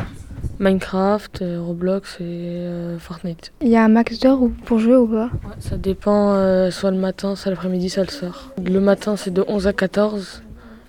Minecraft, 0.60 1.44
Roblox 1.60 2.18
et 2.22 2.66
Fortnite. 3.00 3.52
Il 3.62 3.68
y 3.70 3.76
a 3.76 3.84
un 3.84 3.88
max 3.90 4.20
d'heures 4.20 4.42
ou- 4.42 4.50
pour 4.66 4.80
jouer 4.80 4.96
ou 4.96 5.08
pas? 5.08 5.30
Ça 5.60 5.76
dépend, 5.78 6.70
soit 6.72 6.92
le 6.92 6.98
matin, 6.98 7.36
soit 7.36 7.52
l'après-midi, 7.52 7.90
ça 7.90 8.02
le 8.04 8.08
sort. 8.10 8.52
Le 8.64 8.80
matin, 8.80 9.16
c'est 9.18 9.34
de 9.34 9.44
11 9.48 9.68
à 9.68 9.74
14 9.74 10.44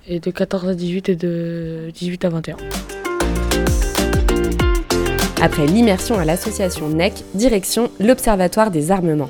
et 0.08 0.20
de 0.20 0.30
14 0.30 0.68
à 0.68 0.74
18 0.74 1.08
et 1.08 1.16
de 1.16 1.90
18 1.92 2.24
à 2.24 2.28
21. 2.28 2.56
Après 5.42 5.66
l'immersion 5.66 6.18
à 6.18 6.24
l'association 6.24 6.88
NEC, 6.88 7.12
direction 7.34 7.90
l'Observatoire 8.00 8.70
des 8.70 8.90
armements. 8.90 9.28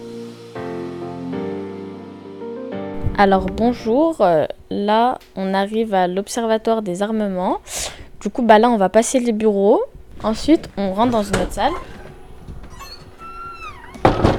Alors 3.19 3.47
bonjour, 3.47 4.21
euh, 4.21 4.47
là 4.71 5.19
on 5.35 5.53
arrive 5.53 5.95
à 5.95 6.07
l'observatoire 6.07 6.83
des 6.83 7.03
armements. 7.03 7.59
Du 8.21 8.31
coup 8.31 8.43
bah 8.43 8.61
là 8.61 8.71
on 8.71 8.77
va 8.77 8.89
passer 8.89 9.19
les 9.19 9.33
bureaux. 9.33 9.83
Ensuite 10.23 10.71
on 10.77 10.93
rentre 10.93 11.11
dans 11.11 11.25
une 11.25 11.37
autre 11.37 11.53
salle. 11.53 11.73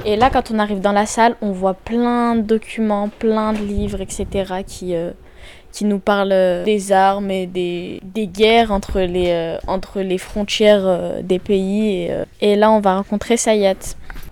Et 0.05 0.15
là 0.15 0.29
quand 0.29 0.51
on 0.51 0.59
arrive 0.59 0.79
dans 0.79 0.93
la 0.93 1.05
salle 1.05 1.35
on 1.41 1.51
voit 1.51 1.73
plein 1.73 2.35
de 2.35 2.41
documents, 2.41 3.09
plein 3.09 3.51
de 3.51 3.59
livres, 3.59 3.99
etc. 3.99 4.63
qui, 4.65 4.95
euh, 4.95 5.11
qui 5.77 5.85
nous 5.85 5.99
parle 5.99 6.31
euh, 6.31 6.63
des 6.63 6.91
armes 6.91 7.29
et 7.29 7.45
des, 7.45 8.01
des 8.03 8.25
guerres 8.25 8.71
entre 8.71 8.99
les, 8.99 9.29
euh, 9.29 9.57
entre 9.67 10.01
les 10.01 10.17
frontières 10.17 10.87
euh, 10.87 11.21
des 11.21 11.37
pays. 11.37 12.05
Et, 12.05 12.11
euh, 12.11 12.25
et 12.41 12.55
là, 12.55 12.71
on 12.71 12.79
va 12.79 12.95
rencontrer 12.95 13.37
Sayat. 13.37 13.75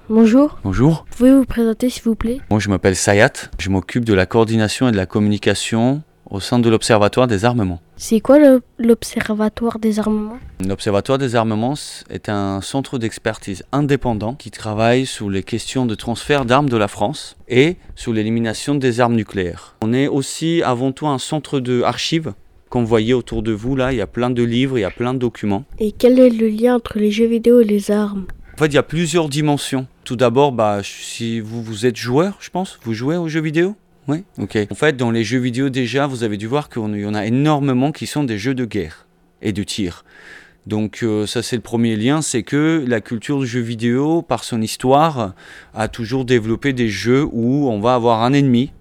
Bonjour. 0.09 0.57
Bonjour, 0.63 1.05
Pouvez-vous 1.15 1.39
vous 1.39 1.45
présenter 1.45 1.91
s'il 1.91 2.01
vous 2.01 2.15
plaît? 2.15 2.39
Moi 2.49 2.59
je 2.59 2.69
m'appelle 2.69 2.95
Sayat, 2.95 3.33
je 3.59 3.69
m'occupe 3.69 4.05
de 4.05 4.15
la 4.15 4.25
coordination 4.25 4.87
et 4.87 4.91
de 4.91 4.97
la 4.97 5.05
communication 5.05 6.01
au 6.29 6.39
sein 6.39 6.59
de 6.59 6.69
l'Observatoire 6.69 7.27
des 7.27 7.45
armements. 7.45 7.81
C'est 7.97 8.19
quoi 8.19 8.37
l'Observatoire 8.77 9.79
des 9.79 9.99
armements? 9.99 10.37
L'Observatoire 10.65 11.17
des 11.17 11.35
armements 11.35 11.75
est 12.09 12.29
un 12.29 12.61
centre 12.61 12.97
d'expertise 12.97 13.63
indépendant 13.71 14.33
qui 14.35 14.51
travaille 14.51 15.05
sur 15.05 15.29
les 15.29 15.43
questions 15.43 15.85
de 15.85 15.95
transfert 15.95 16.45
d'armes 16.45 16.69
de 16.69 16.77
la 16.77 16.87
France 16.87 17.37
et 17.47 17.77
sur 17.95 18.13
l'élimination 18.13 18.75
des 18.75 18.99
armes 18.99 19.15
nucléaires. 19.15 19.75
On 19.81 19.93
est 19.93 20.07
aussi 20.07 20.61
avant 20.63 20.91
tout 20.91 21.07
un 21.07 21.19
centre 21.19 21.59
d'archives. 21.59 22.33
Comme 22.69 22.81
vous 22.81 22.89
voyez 22.89 23.13
autour 23.13 23.43
de 23.43 23.51
vous, 23.51 23.75
là, 23.75 23.93
il 23.93 23.97
y 23.97 24.01
a 24.01 24.07
plein 24.07 24.29
de 24.29 24.43
livres, 24.43 24.77
il 24.77 24.81
y 24.81 24.85
a 24.85 24.91
plein 24.91 25.13
de 25.13 25.19
documents. 25.19 25.63
Et 25.79 25.91
quel 25.91 26.19
est 26.19 26.29
le 26.29 26.47
lien 26.47 26.75
entre 26.75 26.99
les 26.99 27.11
jeux 27.11 27.27
vidéo 27.27 27.61
et 27.61 27.63
les 27.63 27.91
armes? 27.91 28.25
En 28.55 28.57
fait, 28.57 28.67
il 28.67 28.73
y 28.73 28.77
a 28.77 28.83
plusieurs 28.83 29.29
dimensions. 29.29 29.85
Tout 30.03 30.15
d'abord, 30.15 30.51
bah, 30.51 30.79
si 30.83 31.39
vous, 31.39 31.61
vous 31.61 31.85
êtes 31.85 31.95
joueur, 31.95 32.37
je 32.39 32.49
pense, 32.49 32.79
vous 32.83 32.93
jouez 32.93 33.17
aux 33.17 33.27
jeux 33.27 33.41
vidéo? 33.41 33.75
Oui 34.07 34.23
Ok. 34.39 34.57
En 34.71 34.75
fait, 34.75 34.95
dans 34.97 35.11
les 35.11 35.23
jeux 35.23 35.39
vidéo, 35.39 35.69
déjà, 35.69 36.05
vous 36.07 36.23
avez 36.23 36.37
dû 36.37 36.47
voir 36.47 36.69
qu'il 36.69 36.81
y 36.99 37.05
en 37.05 37.13
a 37.15 37.25
énormément 37.25 37.91
qui 37.91 38.05
sont 38.07 38.23
des 38.23 38.37
jeux 38.37 38.53
de 38.53 38.65
guerre 38.65 39.05
et 39.41 39.51
de 39.51 39.63
tir. 39.63 40.03
Donc 40.67 41.01
euh, 41.03 41.27
ça 41.27 41.43
c'est 41.43 41.55
le 41.55 41.61
premier 41.61 41.95
lien, 41.95 42.23
c'est 42.23 42.41
que 42.41 42.83
la 42.87 42.99
culture 42.99 43.39
du 43.39 43.45
jeu 43.45 43.59
vidéo, 43.59 44.23
par 44.23 44.43
son 44.43 44.61
histoire, 44.63 45.33
a 45.75 45.87
toujours 45.87 46.25
développé 46.25 46.73
des 46.73 46.89
jeux 46.89 47.23
où 47.31 47.69
on 47.69 47.79
va 47.79 47.93
avoir 47.93 48.23
un 48.23 48.33
ennemi 48.33 48.71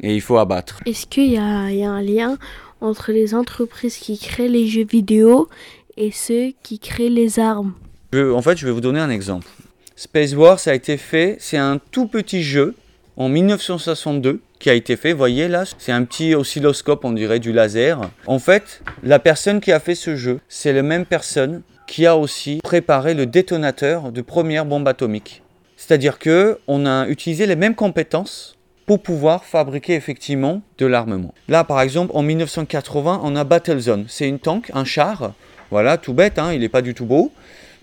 et 0.00 0.14
il 0.16 0.20
faut 0.20 0.38
abattre. 0.38 0.80
Est-ce 0.84 1.06
qu'il 1.06 1.30
y 1.30 1.38
a, 1.38 1.70
il 1.70 1.78
y 1.78 1.84
a 1.84 1.90
un 1.92 2.02
lien 2.02 2.38
entre 2.80 3.12
les 3.12 3.34
entreprises 3.36 3.96
qui 3.98 4.18
créent 4.18 4.48
les 4.48 4.66
jeux 4.66 4.84
vidéo 4.84 5.48
et 5.96 6.10
ceux 6.10 6.52
qui 6.64 6.80
créent 6.80 7.08
les 7.08 7.38
armes? 7.38 7.74
Je- 8.12 8.32
en 8.32 8.42
fait, 8.42 8.56
je 8.58 8.66
vais 8.66 8.72
vous 8.72 8.80
donner 8.80 8.98
un 9.00 9.10
exemple. 9.10 9.46
Space 9.94 10.32
War, 10.34 10.58
ça 10.58 10.72
a 10.72 10.74
été 10.74 10.96
fait, 10.96 11.36
c'est 11.38 11.56
un 11.56 11.78
tout 11.92 12.06
petit 12.08 12.42
jeu 12.42 12.74
en 13.18 13.28
1962 13.28 14.40
qui 14.58 14.70
a 14.70 14.74
été 14.74 14.96
fait. 14.96 15.12
Voyez 15.12 15.48
là, 15.48 15.64
c'est 15.76 15.92
un 15.92 16.04
petit 16.04 16.34
oscilloscope, 16.34 17.04
on 17.04 17.12
dirait 17.12 17.40
du 17.40 17.52
laser. 17.52 18.00
En 18.26 18.38
fait, 18.38 18.80
la 19.02 19.18
personne 19.18 19.60
qui 19.60 19.72
a 19.72 19.80
fait 19.80 19.96
ce 19.96 20.16
jeu, 20.16 20.40
c'est 20.48 20.72
la 20.72 20.82
même 20.82 21.04
personne 21.04 21.62
qui 21.86 22.06
a 22.06 22.16
aussi 22.16 22.60
préparé 22.62 23.14
le 23.14 23.26
détonateur 23.26 24.12
de 24.12 24.20
première 24.22 24.64
bombe 24.64 24.88
atomique. 24.88 25.42
C'est-à-dire 25.76 26.18
que 26.18 26.58
on 26.68 26.86
a 26.86 27.06
utilisé 27.08 27.46
les 27.46 27.56
mêmes 27.56 27.74
compétences 27.74 28.56
pour 28.86 29.02
pouvoir 29.02 29.44
fabriquer 29.44 29.94
effectivement 29.94 30.62
de 30.78 30.86
l'armement. 30.86 31.34
Là, 31.48 31.64
par 31.64 31.80
exemple, 31.80 32.12
en 32.14 32.22
1980, 32.22 33.20
on 33.22 33.36
a 33.36 33.44
Battlezone. 33.44 34.06
C'est 34.08 34.28
une 34.28 34.38
tank, 34.38 34.70
un 34.74 34.84
char, 34.84 35.34
voilà, 35.70 35.98
tout 35.98 36.14
bête, 36.14 36.38
hein, 36.38 36.52
il 36.52 36.60
n'est 36.60 36.68
pas 36.68 36.82
du 36.82 36.94
tout 36.94 37.04
beau, 37.04 37.32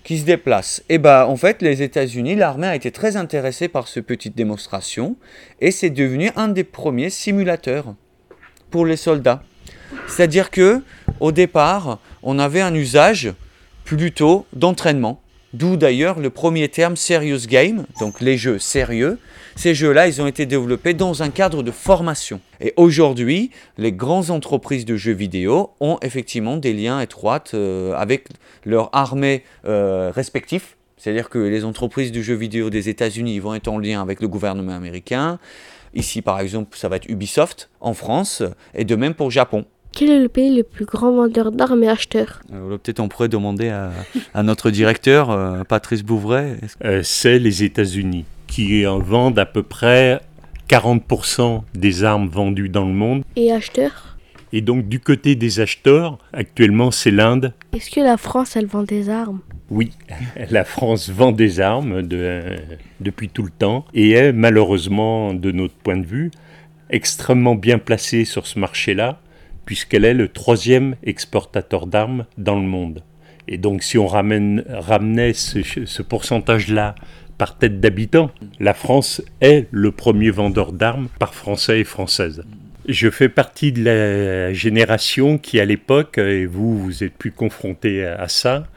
qui 0.06 0.18
se 0.18 0.24
déplace. 0.24 0.84
Et 0.88 0.98
bah, 0.98 1.26
en 1.28 1.34
fait, 1.34 1.62
les 1.62 1.82
États-Unis, 1.82 2.36
l'armée 2.36 2.68
a 2.68 2.76
été 2.76 2.92
très 2.92 3.16
intéressée 3.16 3.66
par 3.66 3.88
cette 3.88 4.06
petite 4.06 4.36
démonstration, 4.36 5.16
et 5.60 5.72
c'est 5.72 5.90
devenu 5.90 6.30
un 6.36 6.46
des 6.46 6.62
premiers 6.62 7.10
simulateurs 7.10 7.92
pour 8.70 8.86
les 8.86 8.94
soldats. 8.94 9.42
C'est-à-dire 10.06 10.52
que, 10.52 10.80
au 11.18 11.32
départ, 11.32 11.98
on 12.22 12.38
avait 12.38 12.60
un 12.60 12.72
usage 12.72 13.32
plutôt 13.84 14.46
d'entraînement. 14.52 15.20
D'où 15.56 15.78
d'ailleurs 15.78 16.20
le 16.20 16.28
premier 16.28 16.68
terme 16.68 16.96
serious 16.96 17.46
game, 17.48 17.86
donc 17.98 18.20
les 18.20 18.36
jeux 18.36 18.58
sérieux. 18.58 19.18
Ces 19.54 19.74
jeux-là, 19.74 20.06
ils 20.06 20.20
ont 20.20 20.26
été 20.26 20.44
développés 20.44 20.92
dans 20.92 21.22
un 21.22 21.30
cadre 21.30 21.62
de 21.62 21.70
formation. 21.70 22.42
Et 22.60 22.74
aujourd'hui, 22.76 23.50
les 23.78 23.90
grandes 23.90 24.30
entreprises 24.30 24.84
de 24.84 24.96
jeux 24.96 25.14
vidéo 25.14 25.70
ont 25.80 25.96
effectivement 26.02 26.58
des 26.58 26.74
liens 26.74 27.00
étroits 27.00 27.42
euh, 27.54 27.94
avec 27.94 28.28
leurs 28.66 28.90
armées 28.92 29.44
euh, 29.64 30.12
respectives. 30.14 30.74
C'est-à-dire 30.98 31.30
que 31.30 31.38
les 31.38 31.64
entreprises 31.64 32.12
de 32.12 32.20
jeux 32.20 32.34
vidéo 32.34 32.68
des 32.68 32.90
États-Unis 32.90 33.38
vont 33.38 33.54
être 33.54 33.68
en 33.68 33.78
lien 33.78 34.02
avec 34.02 34.20
le 34.20 34.28
gouvernement 34.28 34.76
américain. 34.76 35.38
Ici, 35.94 36.20
par 36.20 36.38
exemple, 36.38 36.76
ça 36.76 36.90
va 36.90 36.96
être 36.96 37.08
Ubisoft 37.08 37.70
en 37.80 37.94
France, 37.94 38.42
et 38.74 38.84
de 38.84 38.94
même 38.94 39.14
pour 39.14 39.30
Japon. 39.30 39.64
Quel 39.98 40.10
est 40.10 40.20
le 40.20 40.28
pays 40.28 40.54
le 40.54 40.62
plus 40.62 40.84
grand 40.84 41.10
vendeur 41.10 41.50
d'armes 41.52 41.82
et 41.82 41.88
acheteurs 41.88 42.40
Euh, 42.52 42.76
Peut-être 42.76 43.00
on 43.00 43.08
pourrait 43.08 43.28
demander 43.30 43.70
à, 43.70 43.92
à 44.34 44.42
notre 44.42 44.70
directeur, 44.70 45.30
euh, 45.30 45.64
Patrice 45.64 46.02
Bouvray. 46.02 46.56
Euh, 46.84 47.00
c'est 47.02 47.38
les 47.38 47.64
États-Unis 47.64 48.26
qui 48.46 48.86
en 48.86 48.98
vendent 48.98 49.38
à 49.38 49.46
peu 49.46 49.62
près 49.62 50.20
40% 50.68 51.62
des 51.74 52.04
armes 52.04 52.28
vendues 52.28 52.68
dans 52.68 52.84
le 52.84 52.92
monde. 52.92 53.22
Et 53.36 53.50
acheteurs 53.52 54.18
Et 54.52 54.60
donc 54.60 54.86
du 54.86 55.00
côté 55.00 55.34
des 55.34 55.60
acheteurs, 55.60 56.18
actuellement 56.34 56.90
c'est 56.90 57.10
l'Inde. 57.10 57.54
Est-ce 57.72 57.90
que 57.90 58.00
la 58.00 58.18
France, 58.18 58.54
elle 58.54 58.66
vend 58.66 58.82
des 58.82 59.08
armes? 59.08 59.40
Oui, 59.70 59.92
la 60.50 60.64
France 60.64 61.08
vend 61.08 61.32
des 61.32 61.58
armes 61.60 62.02
de- 62.02 62.16
euh, 62.20 62.56
depuis 63.00 63.28
tout 63.30 63.42
le 63.44 63.50
temps 63.50 63.84
et 63.94 64.10
est 64.12 64.32
malheureusement, 64.32 65.32
de 65.32 65.50
notre 65.52 65.74
point 65.74 65.96
de 65.96 66.06
vue, 66.06 66.30
extrêmement 66.90 67.54
bien 67.54 67.78
placée 67.78 68.24
sur 68.26 68.46
ce 68.46 68.58
marché-là, 68.58 69.18
puisqu'elle 69.66 70.06
est 70.06 70.14
le 70.14 70.28
troisième 70.28 70.96
exportateur 71.04 71.86
d'armes 71.86 72.24
dans 72.38 72.56
le 72.56 72.66
monde. 72.66 73.02
Et 73.48 73.58
donc 73.58 73.82
si 73.82 73.98
on 73.98 74.06
ramène, 74.06 74.64
ramenait 74.68 75.34
ce, 75.34 75.60
ce 75.62 76.02
pourcentage-là 76.02 76.94
par 77.36 77.58
tête 77.58 77.80
d'habitant, 77.80 78.30
la 78.60 78.72
France 78.72 79.22
est 79.42 79.66
le 79.70 79.92
premier 79.92 80.30
vendeur 80.30 80.72
d'armes 80.72 81.08
par 81.18 81.34
Français 81.34 81.80
et 81.80 81.84
Françaises. 81.84 82.42
Je 82.88 83.10
fais 83.10 83.28
partie 83.28 83.72
de 83.72 83.84
la 83.84 84.52
génération 84.52 85.38
qui, 85.38 85.58
à 85.58 85.64
l'époque, 85.64 86.18
et 86.18 86.46
vous, 86.46 86.78
vous 86.78 87.04
êtes 87.04 87.14
plus 87.14 87.32
confronté 87.32 88.04
à 88.04 88.28
ça, 88.28 88.68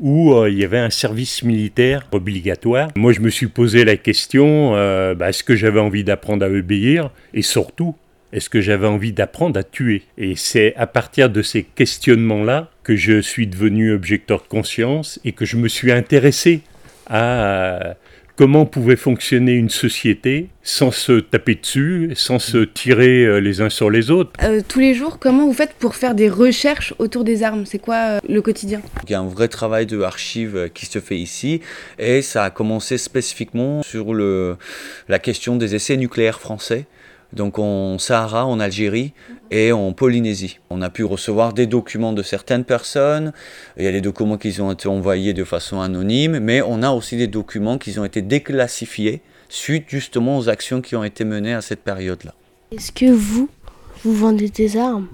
où 0.00 0.34
euh, 0.34 0.50
il 0.50 0.58
y 0.58 0.64
avait 0.64 0.78
un 0.78 0.90
service 0.90 1.42
militaire 1.42 2.06
obligatoire. 2.12 2.90
Moi, 2.94 3.12
je 3.12 3.20
me 3.20 3.30
suis 3.30 3.46
posé 3.46 3.84
la 3.84 3.96
question, 3.96 4.76
euh, 4.76 5.14
bah, 5.14 5.30
est-ce 5.30 5.42
que 5.42 5.56
j'avais 5.56 5.80
envie 5.80 6.04
d'apprendre 6.04 6.44
à 6.44 6.48
obéir? 6.50 7.10
Et 7.32 7.42
surtout, 7.42 7.96
est-ce 8.34 8.50
que 8.50 8.60
j'avais 8.60 8.88
envie 8.88 9.12
d'apprendre 9.12 9.58
à 9.58 9.62
tuer 9.62 10.02
Et 10.18 10.34
c'est 10.34 10.74
à 10.76 10.88
partir 10.88 11.30
de 11.30 11.40
ces 11.40 11.62
questionnements-là 11.62 12.68
que 12.82 12.96
je 12.96 13.20
suis 13.20 13.46
devenu 13.46 13.92
objecteur 13.92 14.42
de 14.42 14.48
conscience 14.48 15.20
et 15.24 15.30
que 15.32 15.44
je 15.44 15.56
me 15.56 15.68
suis 15.68 15.92
intéressé 15.92 16.60
à 17.08 17.94
comment 18.36 18.66
pouvait 18.66 18.96
fonctionner 18.96 19.52
une 19.52 19.70
société 19.70 20.48
sans 20.64 20.90
se 20.90 21.20
taper 21.20 21.54
dessus, 21.54 22.10
sans 22.16 22.40
se 22.40 22.58
tirer 22.58 23.24
euh, 23.24 23.38
les 23.38 23.60
uns 23.60 23.70
sur 23.70 23.88
les 23.88 24.10
autres. 24.10 24.32
Euh, 24.42 24.60
tous 24.66 24.80
les 24.80 24.94
jours, 24.94 25.20
comment 25.20 25.46
vous 25.46 25.52
faites 25.52 25.74
pour 25.74 25.94
faire 25.94 26.16
des 26.16 26.28
recherches 26.28 26.92
autour 26.98 27.22
des 27.22 27.44
armes? 27.44 27.64
C'est 27.66 27.78
quoi 27.78 28.16
euh, 28.16 28.18
le 28.28 28.42
quotidien? 28.42 28.82
Il 29.04 29.10
y 29.10 29.14
a 29.14 29.20
un 29.20 29.28
vrai 29.28 29.46
travail 29.46 29.86
de 29.86 30.00
archive 30.00 30.56
euh, 30.56 30.68
qui 30.68 30.86
se 30.86 30.98
fait 30.98 31.18
ici 31.18 31.60
et 32.00 32.20
ça 32.22 32.42
a 32.42 32.50
commencé 32.50 32.98
spécifiquement 32.98 33.84
sur 33.84 34.12
le, 34.12 34.56
la 35.08 35.20
question 35.20 35.54
des 35.54 35.76
essais 35.76 35.96
nucléaires 35.96 36.40
français. 36.40 36.86
Donc 37.34 37.58
en 37.58 37.98
Sahara, 37.98 38.46
en 38.46 38.60
Algérie 38.60 39.12
et 39.50 39.72
en 39.72 39.92
Polynésie. 39.92 40.58
On 40.70 40.82
a 40.82 40.90
pu 40.90 41.04
recevoir 41.04 41.52
des 41.52 41.66
documents 41.66 42.12
de 42.12 42.22
certaines 42.22 42.64
personnes. 42.64 43.32
Il 43.76 43.84
y 43.84 43.88
a 43.88 43.92
des 43.92 44.00
documents 44.00 44.38
qui 44.38 44.60
ont 44.60 44.72
été 44.72 44.88
envoyés 44.88 45.32
de 45.32 45.44
façon 45.44 45.80
anonyme, 45.80 46.38
mais 46.38 46.62
on 46.62 46.82
a 46.82 46.90
aussi 46.90 47.16
des 47.16 47.26
documents 47.26 47.78
qui 47.78 47.98
ont 47.98 48.04
été 48.04 48.22
déclassifiés 48.22 49.20
suite 49.48 49.84
justement 49.88 50.38
aux 50.38 50.48
actions 50.48 50.80
qui 50.80 50.96
ont 50.96 51.04
été 51.04 51.24
menées 51.24 51.54
à 51.54 51.60
cette 51.60 51.82
période-là. 51.82 52.34
Est-ce 52.72 52.92
que 52.92 53.10
vous, 53.10 53.48
vous 54.04 54.14
vendez 54.14 54.48
des 54.48 54.76
armes? 54.76 55.08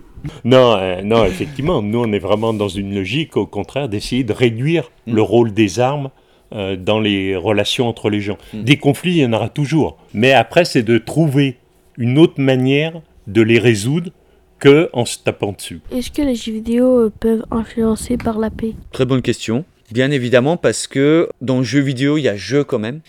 Non, 0.44 0.76
euh, 0.76 1.02
non, 1.02 1.24
effectivement, 1.24 1.80
nous 1.82 2.00
on 2.00 2.12
est 2.12 2.18
vraiment 2.18 2.52
dans 2.52 2.68
une 2.68 2.94
logique, 2.94 3.36
au 3.36 3.46
contraire, 3.46 3.88
d'essayer 3.88 4.24
de 4.24 4.32
réduire 4.32 4.90
le 5.06 5.22
rôle 5.22 5.52
des 5.52 5.80
armes 5.80 6.10
euh, 6.52 6.76
dans 6.76 7.00
les 7.00 7.36
relations 7.36 7.88
entre 7.88 8.10
les 8.10 8.20
gens. 8.20 8.36
Des 8.52 8.76
conflits, 8.76 9.12
il 9.12 9.22
y 9.22 9.26
en 9.26 9.32
aura 9.32 9.48
toujours, 9.48 9.96
mais 10.12 10.32
après 10.32 10.64
c'est 10.64 10.82
de 10.82 10.98
trouver 10.98 11.56
une 12.00 12.18
autre 12.18 12.40
manière 12.40 13.02
de 13.28 13.42
les 13.42 13.58
résoudre 13.58 14.10
que 14.58 14.88
en 14.92 15.04
se 15.04 15.18
tapant 15.18 15.52
dessus. 15.52 15.80
Est-ce 15.92 16.10
que 16.10 16.22
les 16.22 16.34
jeux 16.34 16.52
vidéo 16.52 17.06
euh, 17.06 17.12
peuvent 17.20 17.44
influencer 17.50 18.16
par 18.16 18.38
la 18.38 18.50
paix? 18.50 18.74
Très 18.90 19.04
bonne 19.04 19.22
question. 19.22 19.64
Bien 19.92 20.10
évidemment, 20.10 20.56
parce 20.56 20.86
que 20.86 21.28
dans 21.40 21.58
le 21.58 21.64
jeu 21.64 21.80
vidéo, 21.80 22.16
il 22.16 22.22
y 22.22 22.28
a 22.28 22.36
jeu 22.36 22.64
quand 22.64 22.78
même. 22.78 23.00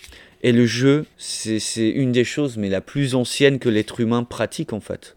Et 0.42 0.52
le 0.52 0.66
jeu, 0.66 1.06
c'est 1.16 1.58
c'est 1.58 1.88
une 1.88 2.12
des 2.12 2.24
choses, 2.24 2.56
mais 2.58 2.68
la 2.68 2.80
plus 2.80 3.14
ancienne 3.14 3.58
que 3.58 3.68
l'être 3.68 4.00
humain 4.00 4.24
pratique 4.24 4.72
en 4.72 4.80
fait. 4.80 5.16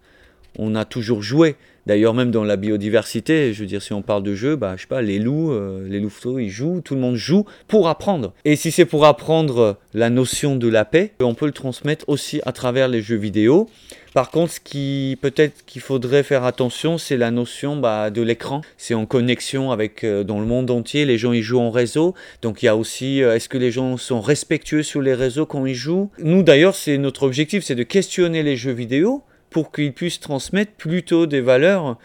On 0.58 0.76
a 0.76 0.86
toujours 0.86 1.22
joué. 1.22 1.56
D'ailleurs, 1.86 2.14
même 2.14 2.32
dans 2.32 2.44
la 2.44 2.56
biodiversité, 2.56 3.54
je 3.54 3.60
veux 3.60 3.68
dire, 3.68 3.82
si 3.82 3.94
on 3.94 4.02
parle 4.02 4.24
de 4.24 4.34
jeu, 4.34 4.56
bah, 4.56 4.74
je 4.76 4.82
sais 4.82 4.88
pas, 4.88 5.02
les 5.04 5.20
loups, 5.20 5.52
euh, 5.52 5.88
les 5.88 6.00
louveteaux, 6.00 6.40
ils 6.40 6.50
jouent, 6.50 6.82
tout 6.82 6.96
le 6.96 7.02
monde 7.02 7.16
joue 7.16 7.46
pour 7.68 7.88
apprendre. 7.88 8.34
Et 8.44 8.56
si 8.56 8.72
c'est 8.72 8.86
pour 8.86 9.06
apprendre 9.06 9.78
la 9.94 10.10
notion 10.10 10.56
de 10.56 10.68
la 10.68 10.84
paix, 10.84 11.12
on 11.20 11.36
peut 11.36 11.46
le 11.46 11.52
transmettre 11.52 12.06
aussi 12.08 12.42
à 12.46 12.52
travers 12.52 12.88
les 12.88 13.02
jeux 13.02 13.18
vidéo. 13.18 13.70
Par 14.16 14.32
contre, 14.32 14.54
ce 14.54 14.60
qui 14.62 15.18
peut-être 15.22 15.66
qu'il 15.66 15.82
faudrait 15.82 16.24
faire 16.24 16.46
attention, 16.46 16.98
c'est 16.98 17.18
la 17.18 17.32
notion 17.32 17.76
bah, 17.76 18.10
de 18.10 18.22
l'écran. 18.22 18.62
C'est 18.78 18.94
en 18.94 19.06
connexion 19.06 19.72
avec 19.72 20.06
euh, 20.06 20.24
dans 20.24 20.40
le 20.40 20.46
monde 20.46 20.72
entier, 20.72 21.06
les 21.06 21.18
gens 21.18 21.34
ils 21.34 21.44
jouent 21.44 21.60
en 21.60 21.70
réseau. 21.70 22.16
Donc 22.42 22.64
il 22.64 22.68
y 22.68 22.70
a 22.70 22.78
aussi, 22.78 23.22
euh, 23.22 23.36
est-ce 23.36 23.50
que 23.50 23.58
les 23.58 23.72
gens 23.72 23.98
sont 23.98 24.22
respectueux 24.22 24.84
sur 24.84 25.02
les 25.02 25.14
réseaux 25.14 25.46
quand 25.46 25.66
ils 25.66 25.76
jouent? 25.76 26.10
Nous 26.20 26.44
d'ailleurs, 26.44 26.76
c'est 26.76 26.98
notre 26.98 27.24
objectif, 27.24 27.66
c'est 27.66 27.76
de 27.76 27.84
questionner 27.84 28.42
les 28.42 28.56
jeux 28.56 28.72
vidéo 28.72 29.22
pour 29.50 29.72
qu'ils 29.72 29.94
puissent 29.94 30.20
transmettre 30.20 30.72
plutôt 30.74 31.26
des 31.26 31.42
valeurs 31.42 31.98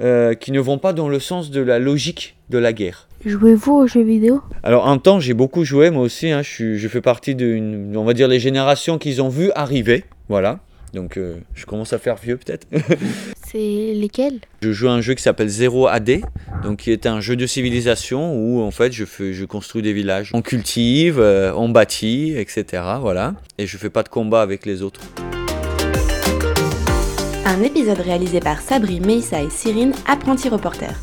euh, 0.00 0.34
qui 0.34 0.52
ne 0.52 0.60
vont 0.60 0.78
pas 0.78 0.92
dans 0.92 1.08
le 1.08 1.20
sens 1.20 1.50
de 1.50 1.60
la 1.60 1.78
logique 1.78 2.36
de 2.50 2.58
la 2.58 2.72
guerre. 2.72 3.08
Jouez-vous 3.24 3.72
aux 3.72 3.86
jeux 3.86 4.02
vidéo? 4.02 4.40
Alors 4.62 4.86
un 4.88 4.98
temps 4.98 5.18
j'ai 5.20 5.34
beaucoup 5.34 5.64
joué 5.64 5.90
moi 5.90 6.02
aussi, 6.02 6.30
hein, 6.30 6.42
je, 6.42 6.48
suis- 6.50 6.78
je 6.78 6.88
fais 6.88 7.00
partie 7.00 7.34
d'une, 7.34 7.96
on 7.96 8.04
va 8.04 8.12
dire 8.12 8.28
les 8.28 8.38
générations 8.40 8.98
qu'ils 8.98 9.22
ont 9.22 9.28
vu 9.28 9.50
arriver, 9.54 10.04
voilà. 10.28 10.60
Donc 10.94 11.16
euh, 11.18 11.36
je 11.54 11.66
commence 11.66 11.92
à 11.92 11.98
faire 11.98 12.16
vieux 12.16 12.36
peut-être. 12.36 12.66
C'est 13.46 13.92
lesquels? 13.94 14.40
Je 14.62 14.72
joue 14.72 14.88
à 14.88 14.92
un 14.92 15.00
jeu 15.00 15.14
qui 15.14 15.22
s'appelle 15.22 15.48
0 15.48 15.86
AD, 15.88 16.20
donc 16.62 16.78
qui 16.78 16.90
est 16.90 17.06
un 17.06 17.20
jeu 17.20 17.36
de 17.36 17.46
civilisation 17.46 18.34
où 18.34 18.60
en 18.60 18.70
fait 18.70 18.92
je, 18.92 19.04
fais, 19.04 19.32
je 19.32 19.44
construis 19.44 19.82
des 19.82 19.92
villages. 19.92 20.30
On 20.34 20.42
cultive, 20.42 21.18
euh, 21.20 21.52
on 21.54 21.68
bâtit, 21.68 22.34
etc. 22.36 22.82
Voilà. 23.00 23.34
Et 23.58 23.66
je 23.66 23.76
fais 23.76 23.90
pas 23.90 24.02
de 24.02 24.08
combat 24.08 24.42
avec 24.42 24.66
les 24.66 24.82
autres. 24.82 25.00
Un 27.48 27.62
épisode 27.62 28.00
réalisé 28.00 28.40
par 28.40 28.60
Sabri, 28.60 28.98
Meissa 28.98 29.40
et 29.40 29.50
Cyrine, 29.50 29.92
apprentis 30.08 30.48
reporters. 30.48 30.98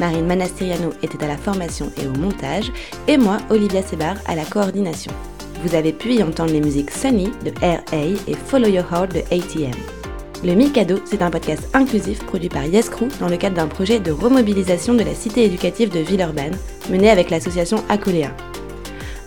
Marine 0.00 0.26
Manastiriano 0.26 0.90
était 1.04 1.22
à 1.22 1.28
la 1.28 1.36
formation 1.36 1.92
et 1.96 2.08
au 2.08 2.18
montage, 2.18 2.72
et 3.06 3.16
moi, 3.16 3.36
Olivia 3.48 3.80
Sebar, 3.80 4.16
à 4.26 4.34
la 4.34 4.44
coordination. 4.44 5.12
Vous 5.62 5.76
avez 5.76 5.92
pu 5.92 6.14
y 6.14 6.22
entendre 6.24 6.50
les 6.50 6.60
musiques 6.60 6.90
Sunny 6.90 7.30
de 7.44 7.52
R.A. 7.62 8.06
et 8.28 8.34
Follow 8.34 8.66
Your 8.66 8.86
Heart 8.92 9.14
de 9.14 9.20
ATM. 9.32 9.78
Le 10.42 10.54
Mikado, 10.54 10.96
c'est 11.04 11.22
un 11.22 11.30
podcast 11.30 11.62
inclusif 11.74 12.26
produit 12.26 12.48
par 12.48 12.64
Yes 12.64 12.88
Crew 12.88 13.06
dans 13.20 13.28
le 13.28 13.36
cadre 13.36 13.54
d'un 13.54 13.68
projet 13.68 14.00
de 14.00 14.10
remobilisation 14.10 14.94
de 14.94 15.04
la 15.04 15.14
cité 15.14 15.44
éducative 15.44 15.90
de 15.90 16.00
Villeurbanne, 16.00 16.56
mené 16.90 17.08
avec 17.08 17.30
l'association 17.30 17.84
Acoléa. 17.88 18.34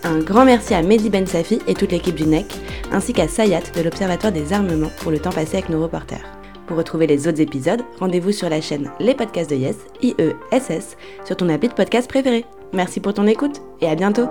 Un 0.04 0.18
grand 0.18 0.44
merci 0.44 0.74
à 0.74 0.82
Mehdi 0.82 1.08
Ben 1.08 1.26
Safi 1.26 1.60
et 1.66 1.72
toute 1.72 1.92
l'équipe 1.92 2.14
du 2.14 2.26
NEC, 2.26 2.52
ainsi 2.92 3.14
qu'à 3.14 3.26
Sayat 3.26 3.62
de 3.74 3.80
l'Observatoire 3.80 4.34
des 4.34 4.52
armements 4.52 4.90
pour 5.00 5.12
le 5.12 5.18
temps 5.18 5.32
passé 5.32 5.56
avec 5.56 5.70
nos 5.70 5.80
reporters. 5.80 6.41
Pour 6.72 6.78
retrouver 6.78 7.06
les 7.06 7.28
autres 7.28 7.42
épisodes, 7.42 7.82
rendez-vous 8.00 8.32
sur 8.32 8.48
la 8.48 8.62
chaîne 8.62 8.90
Les 8.98 9.14
Podcasts 9.14 9.50
de 9.50 9.56
Yes, 9.56 9.76
IESS, 10.00 10.96
sur 11.22 11.36
ton 11.36 11.50
appli 11.50 11.68
de 11.68 11.74
podcast 11.74 12.08
préféré. 12.08 12.46
Merci 12.72 12.98
pour 12.98 13.12
ton 13.12 13.26
écoute 13.26 13.60
et 13.82 13.88
à 13.88 13.94
bientôt 13.94 14.26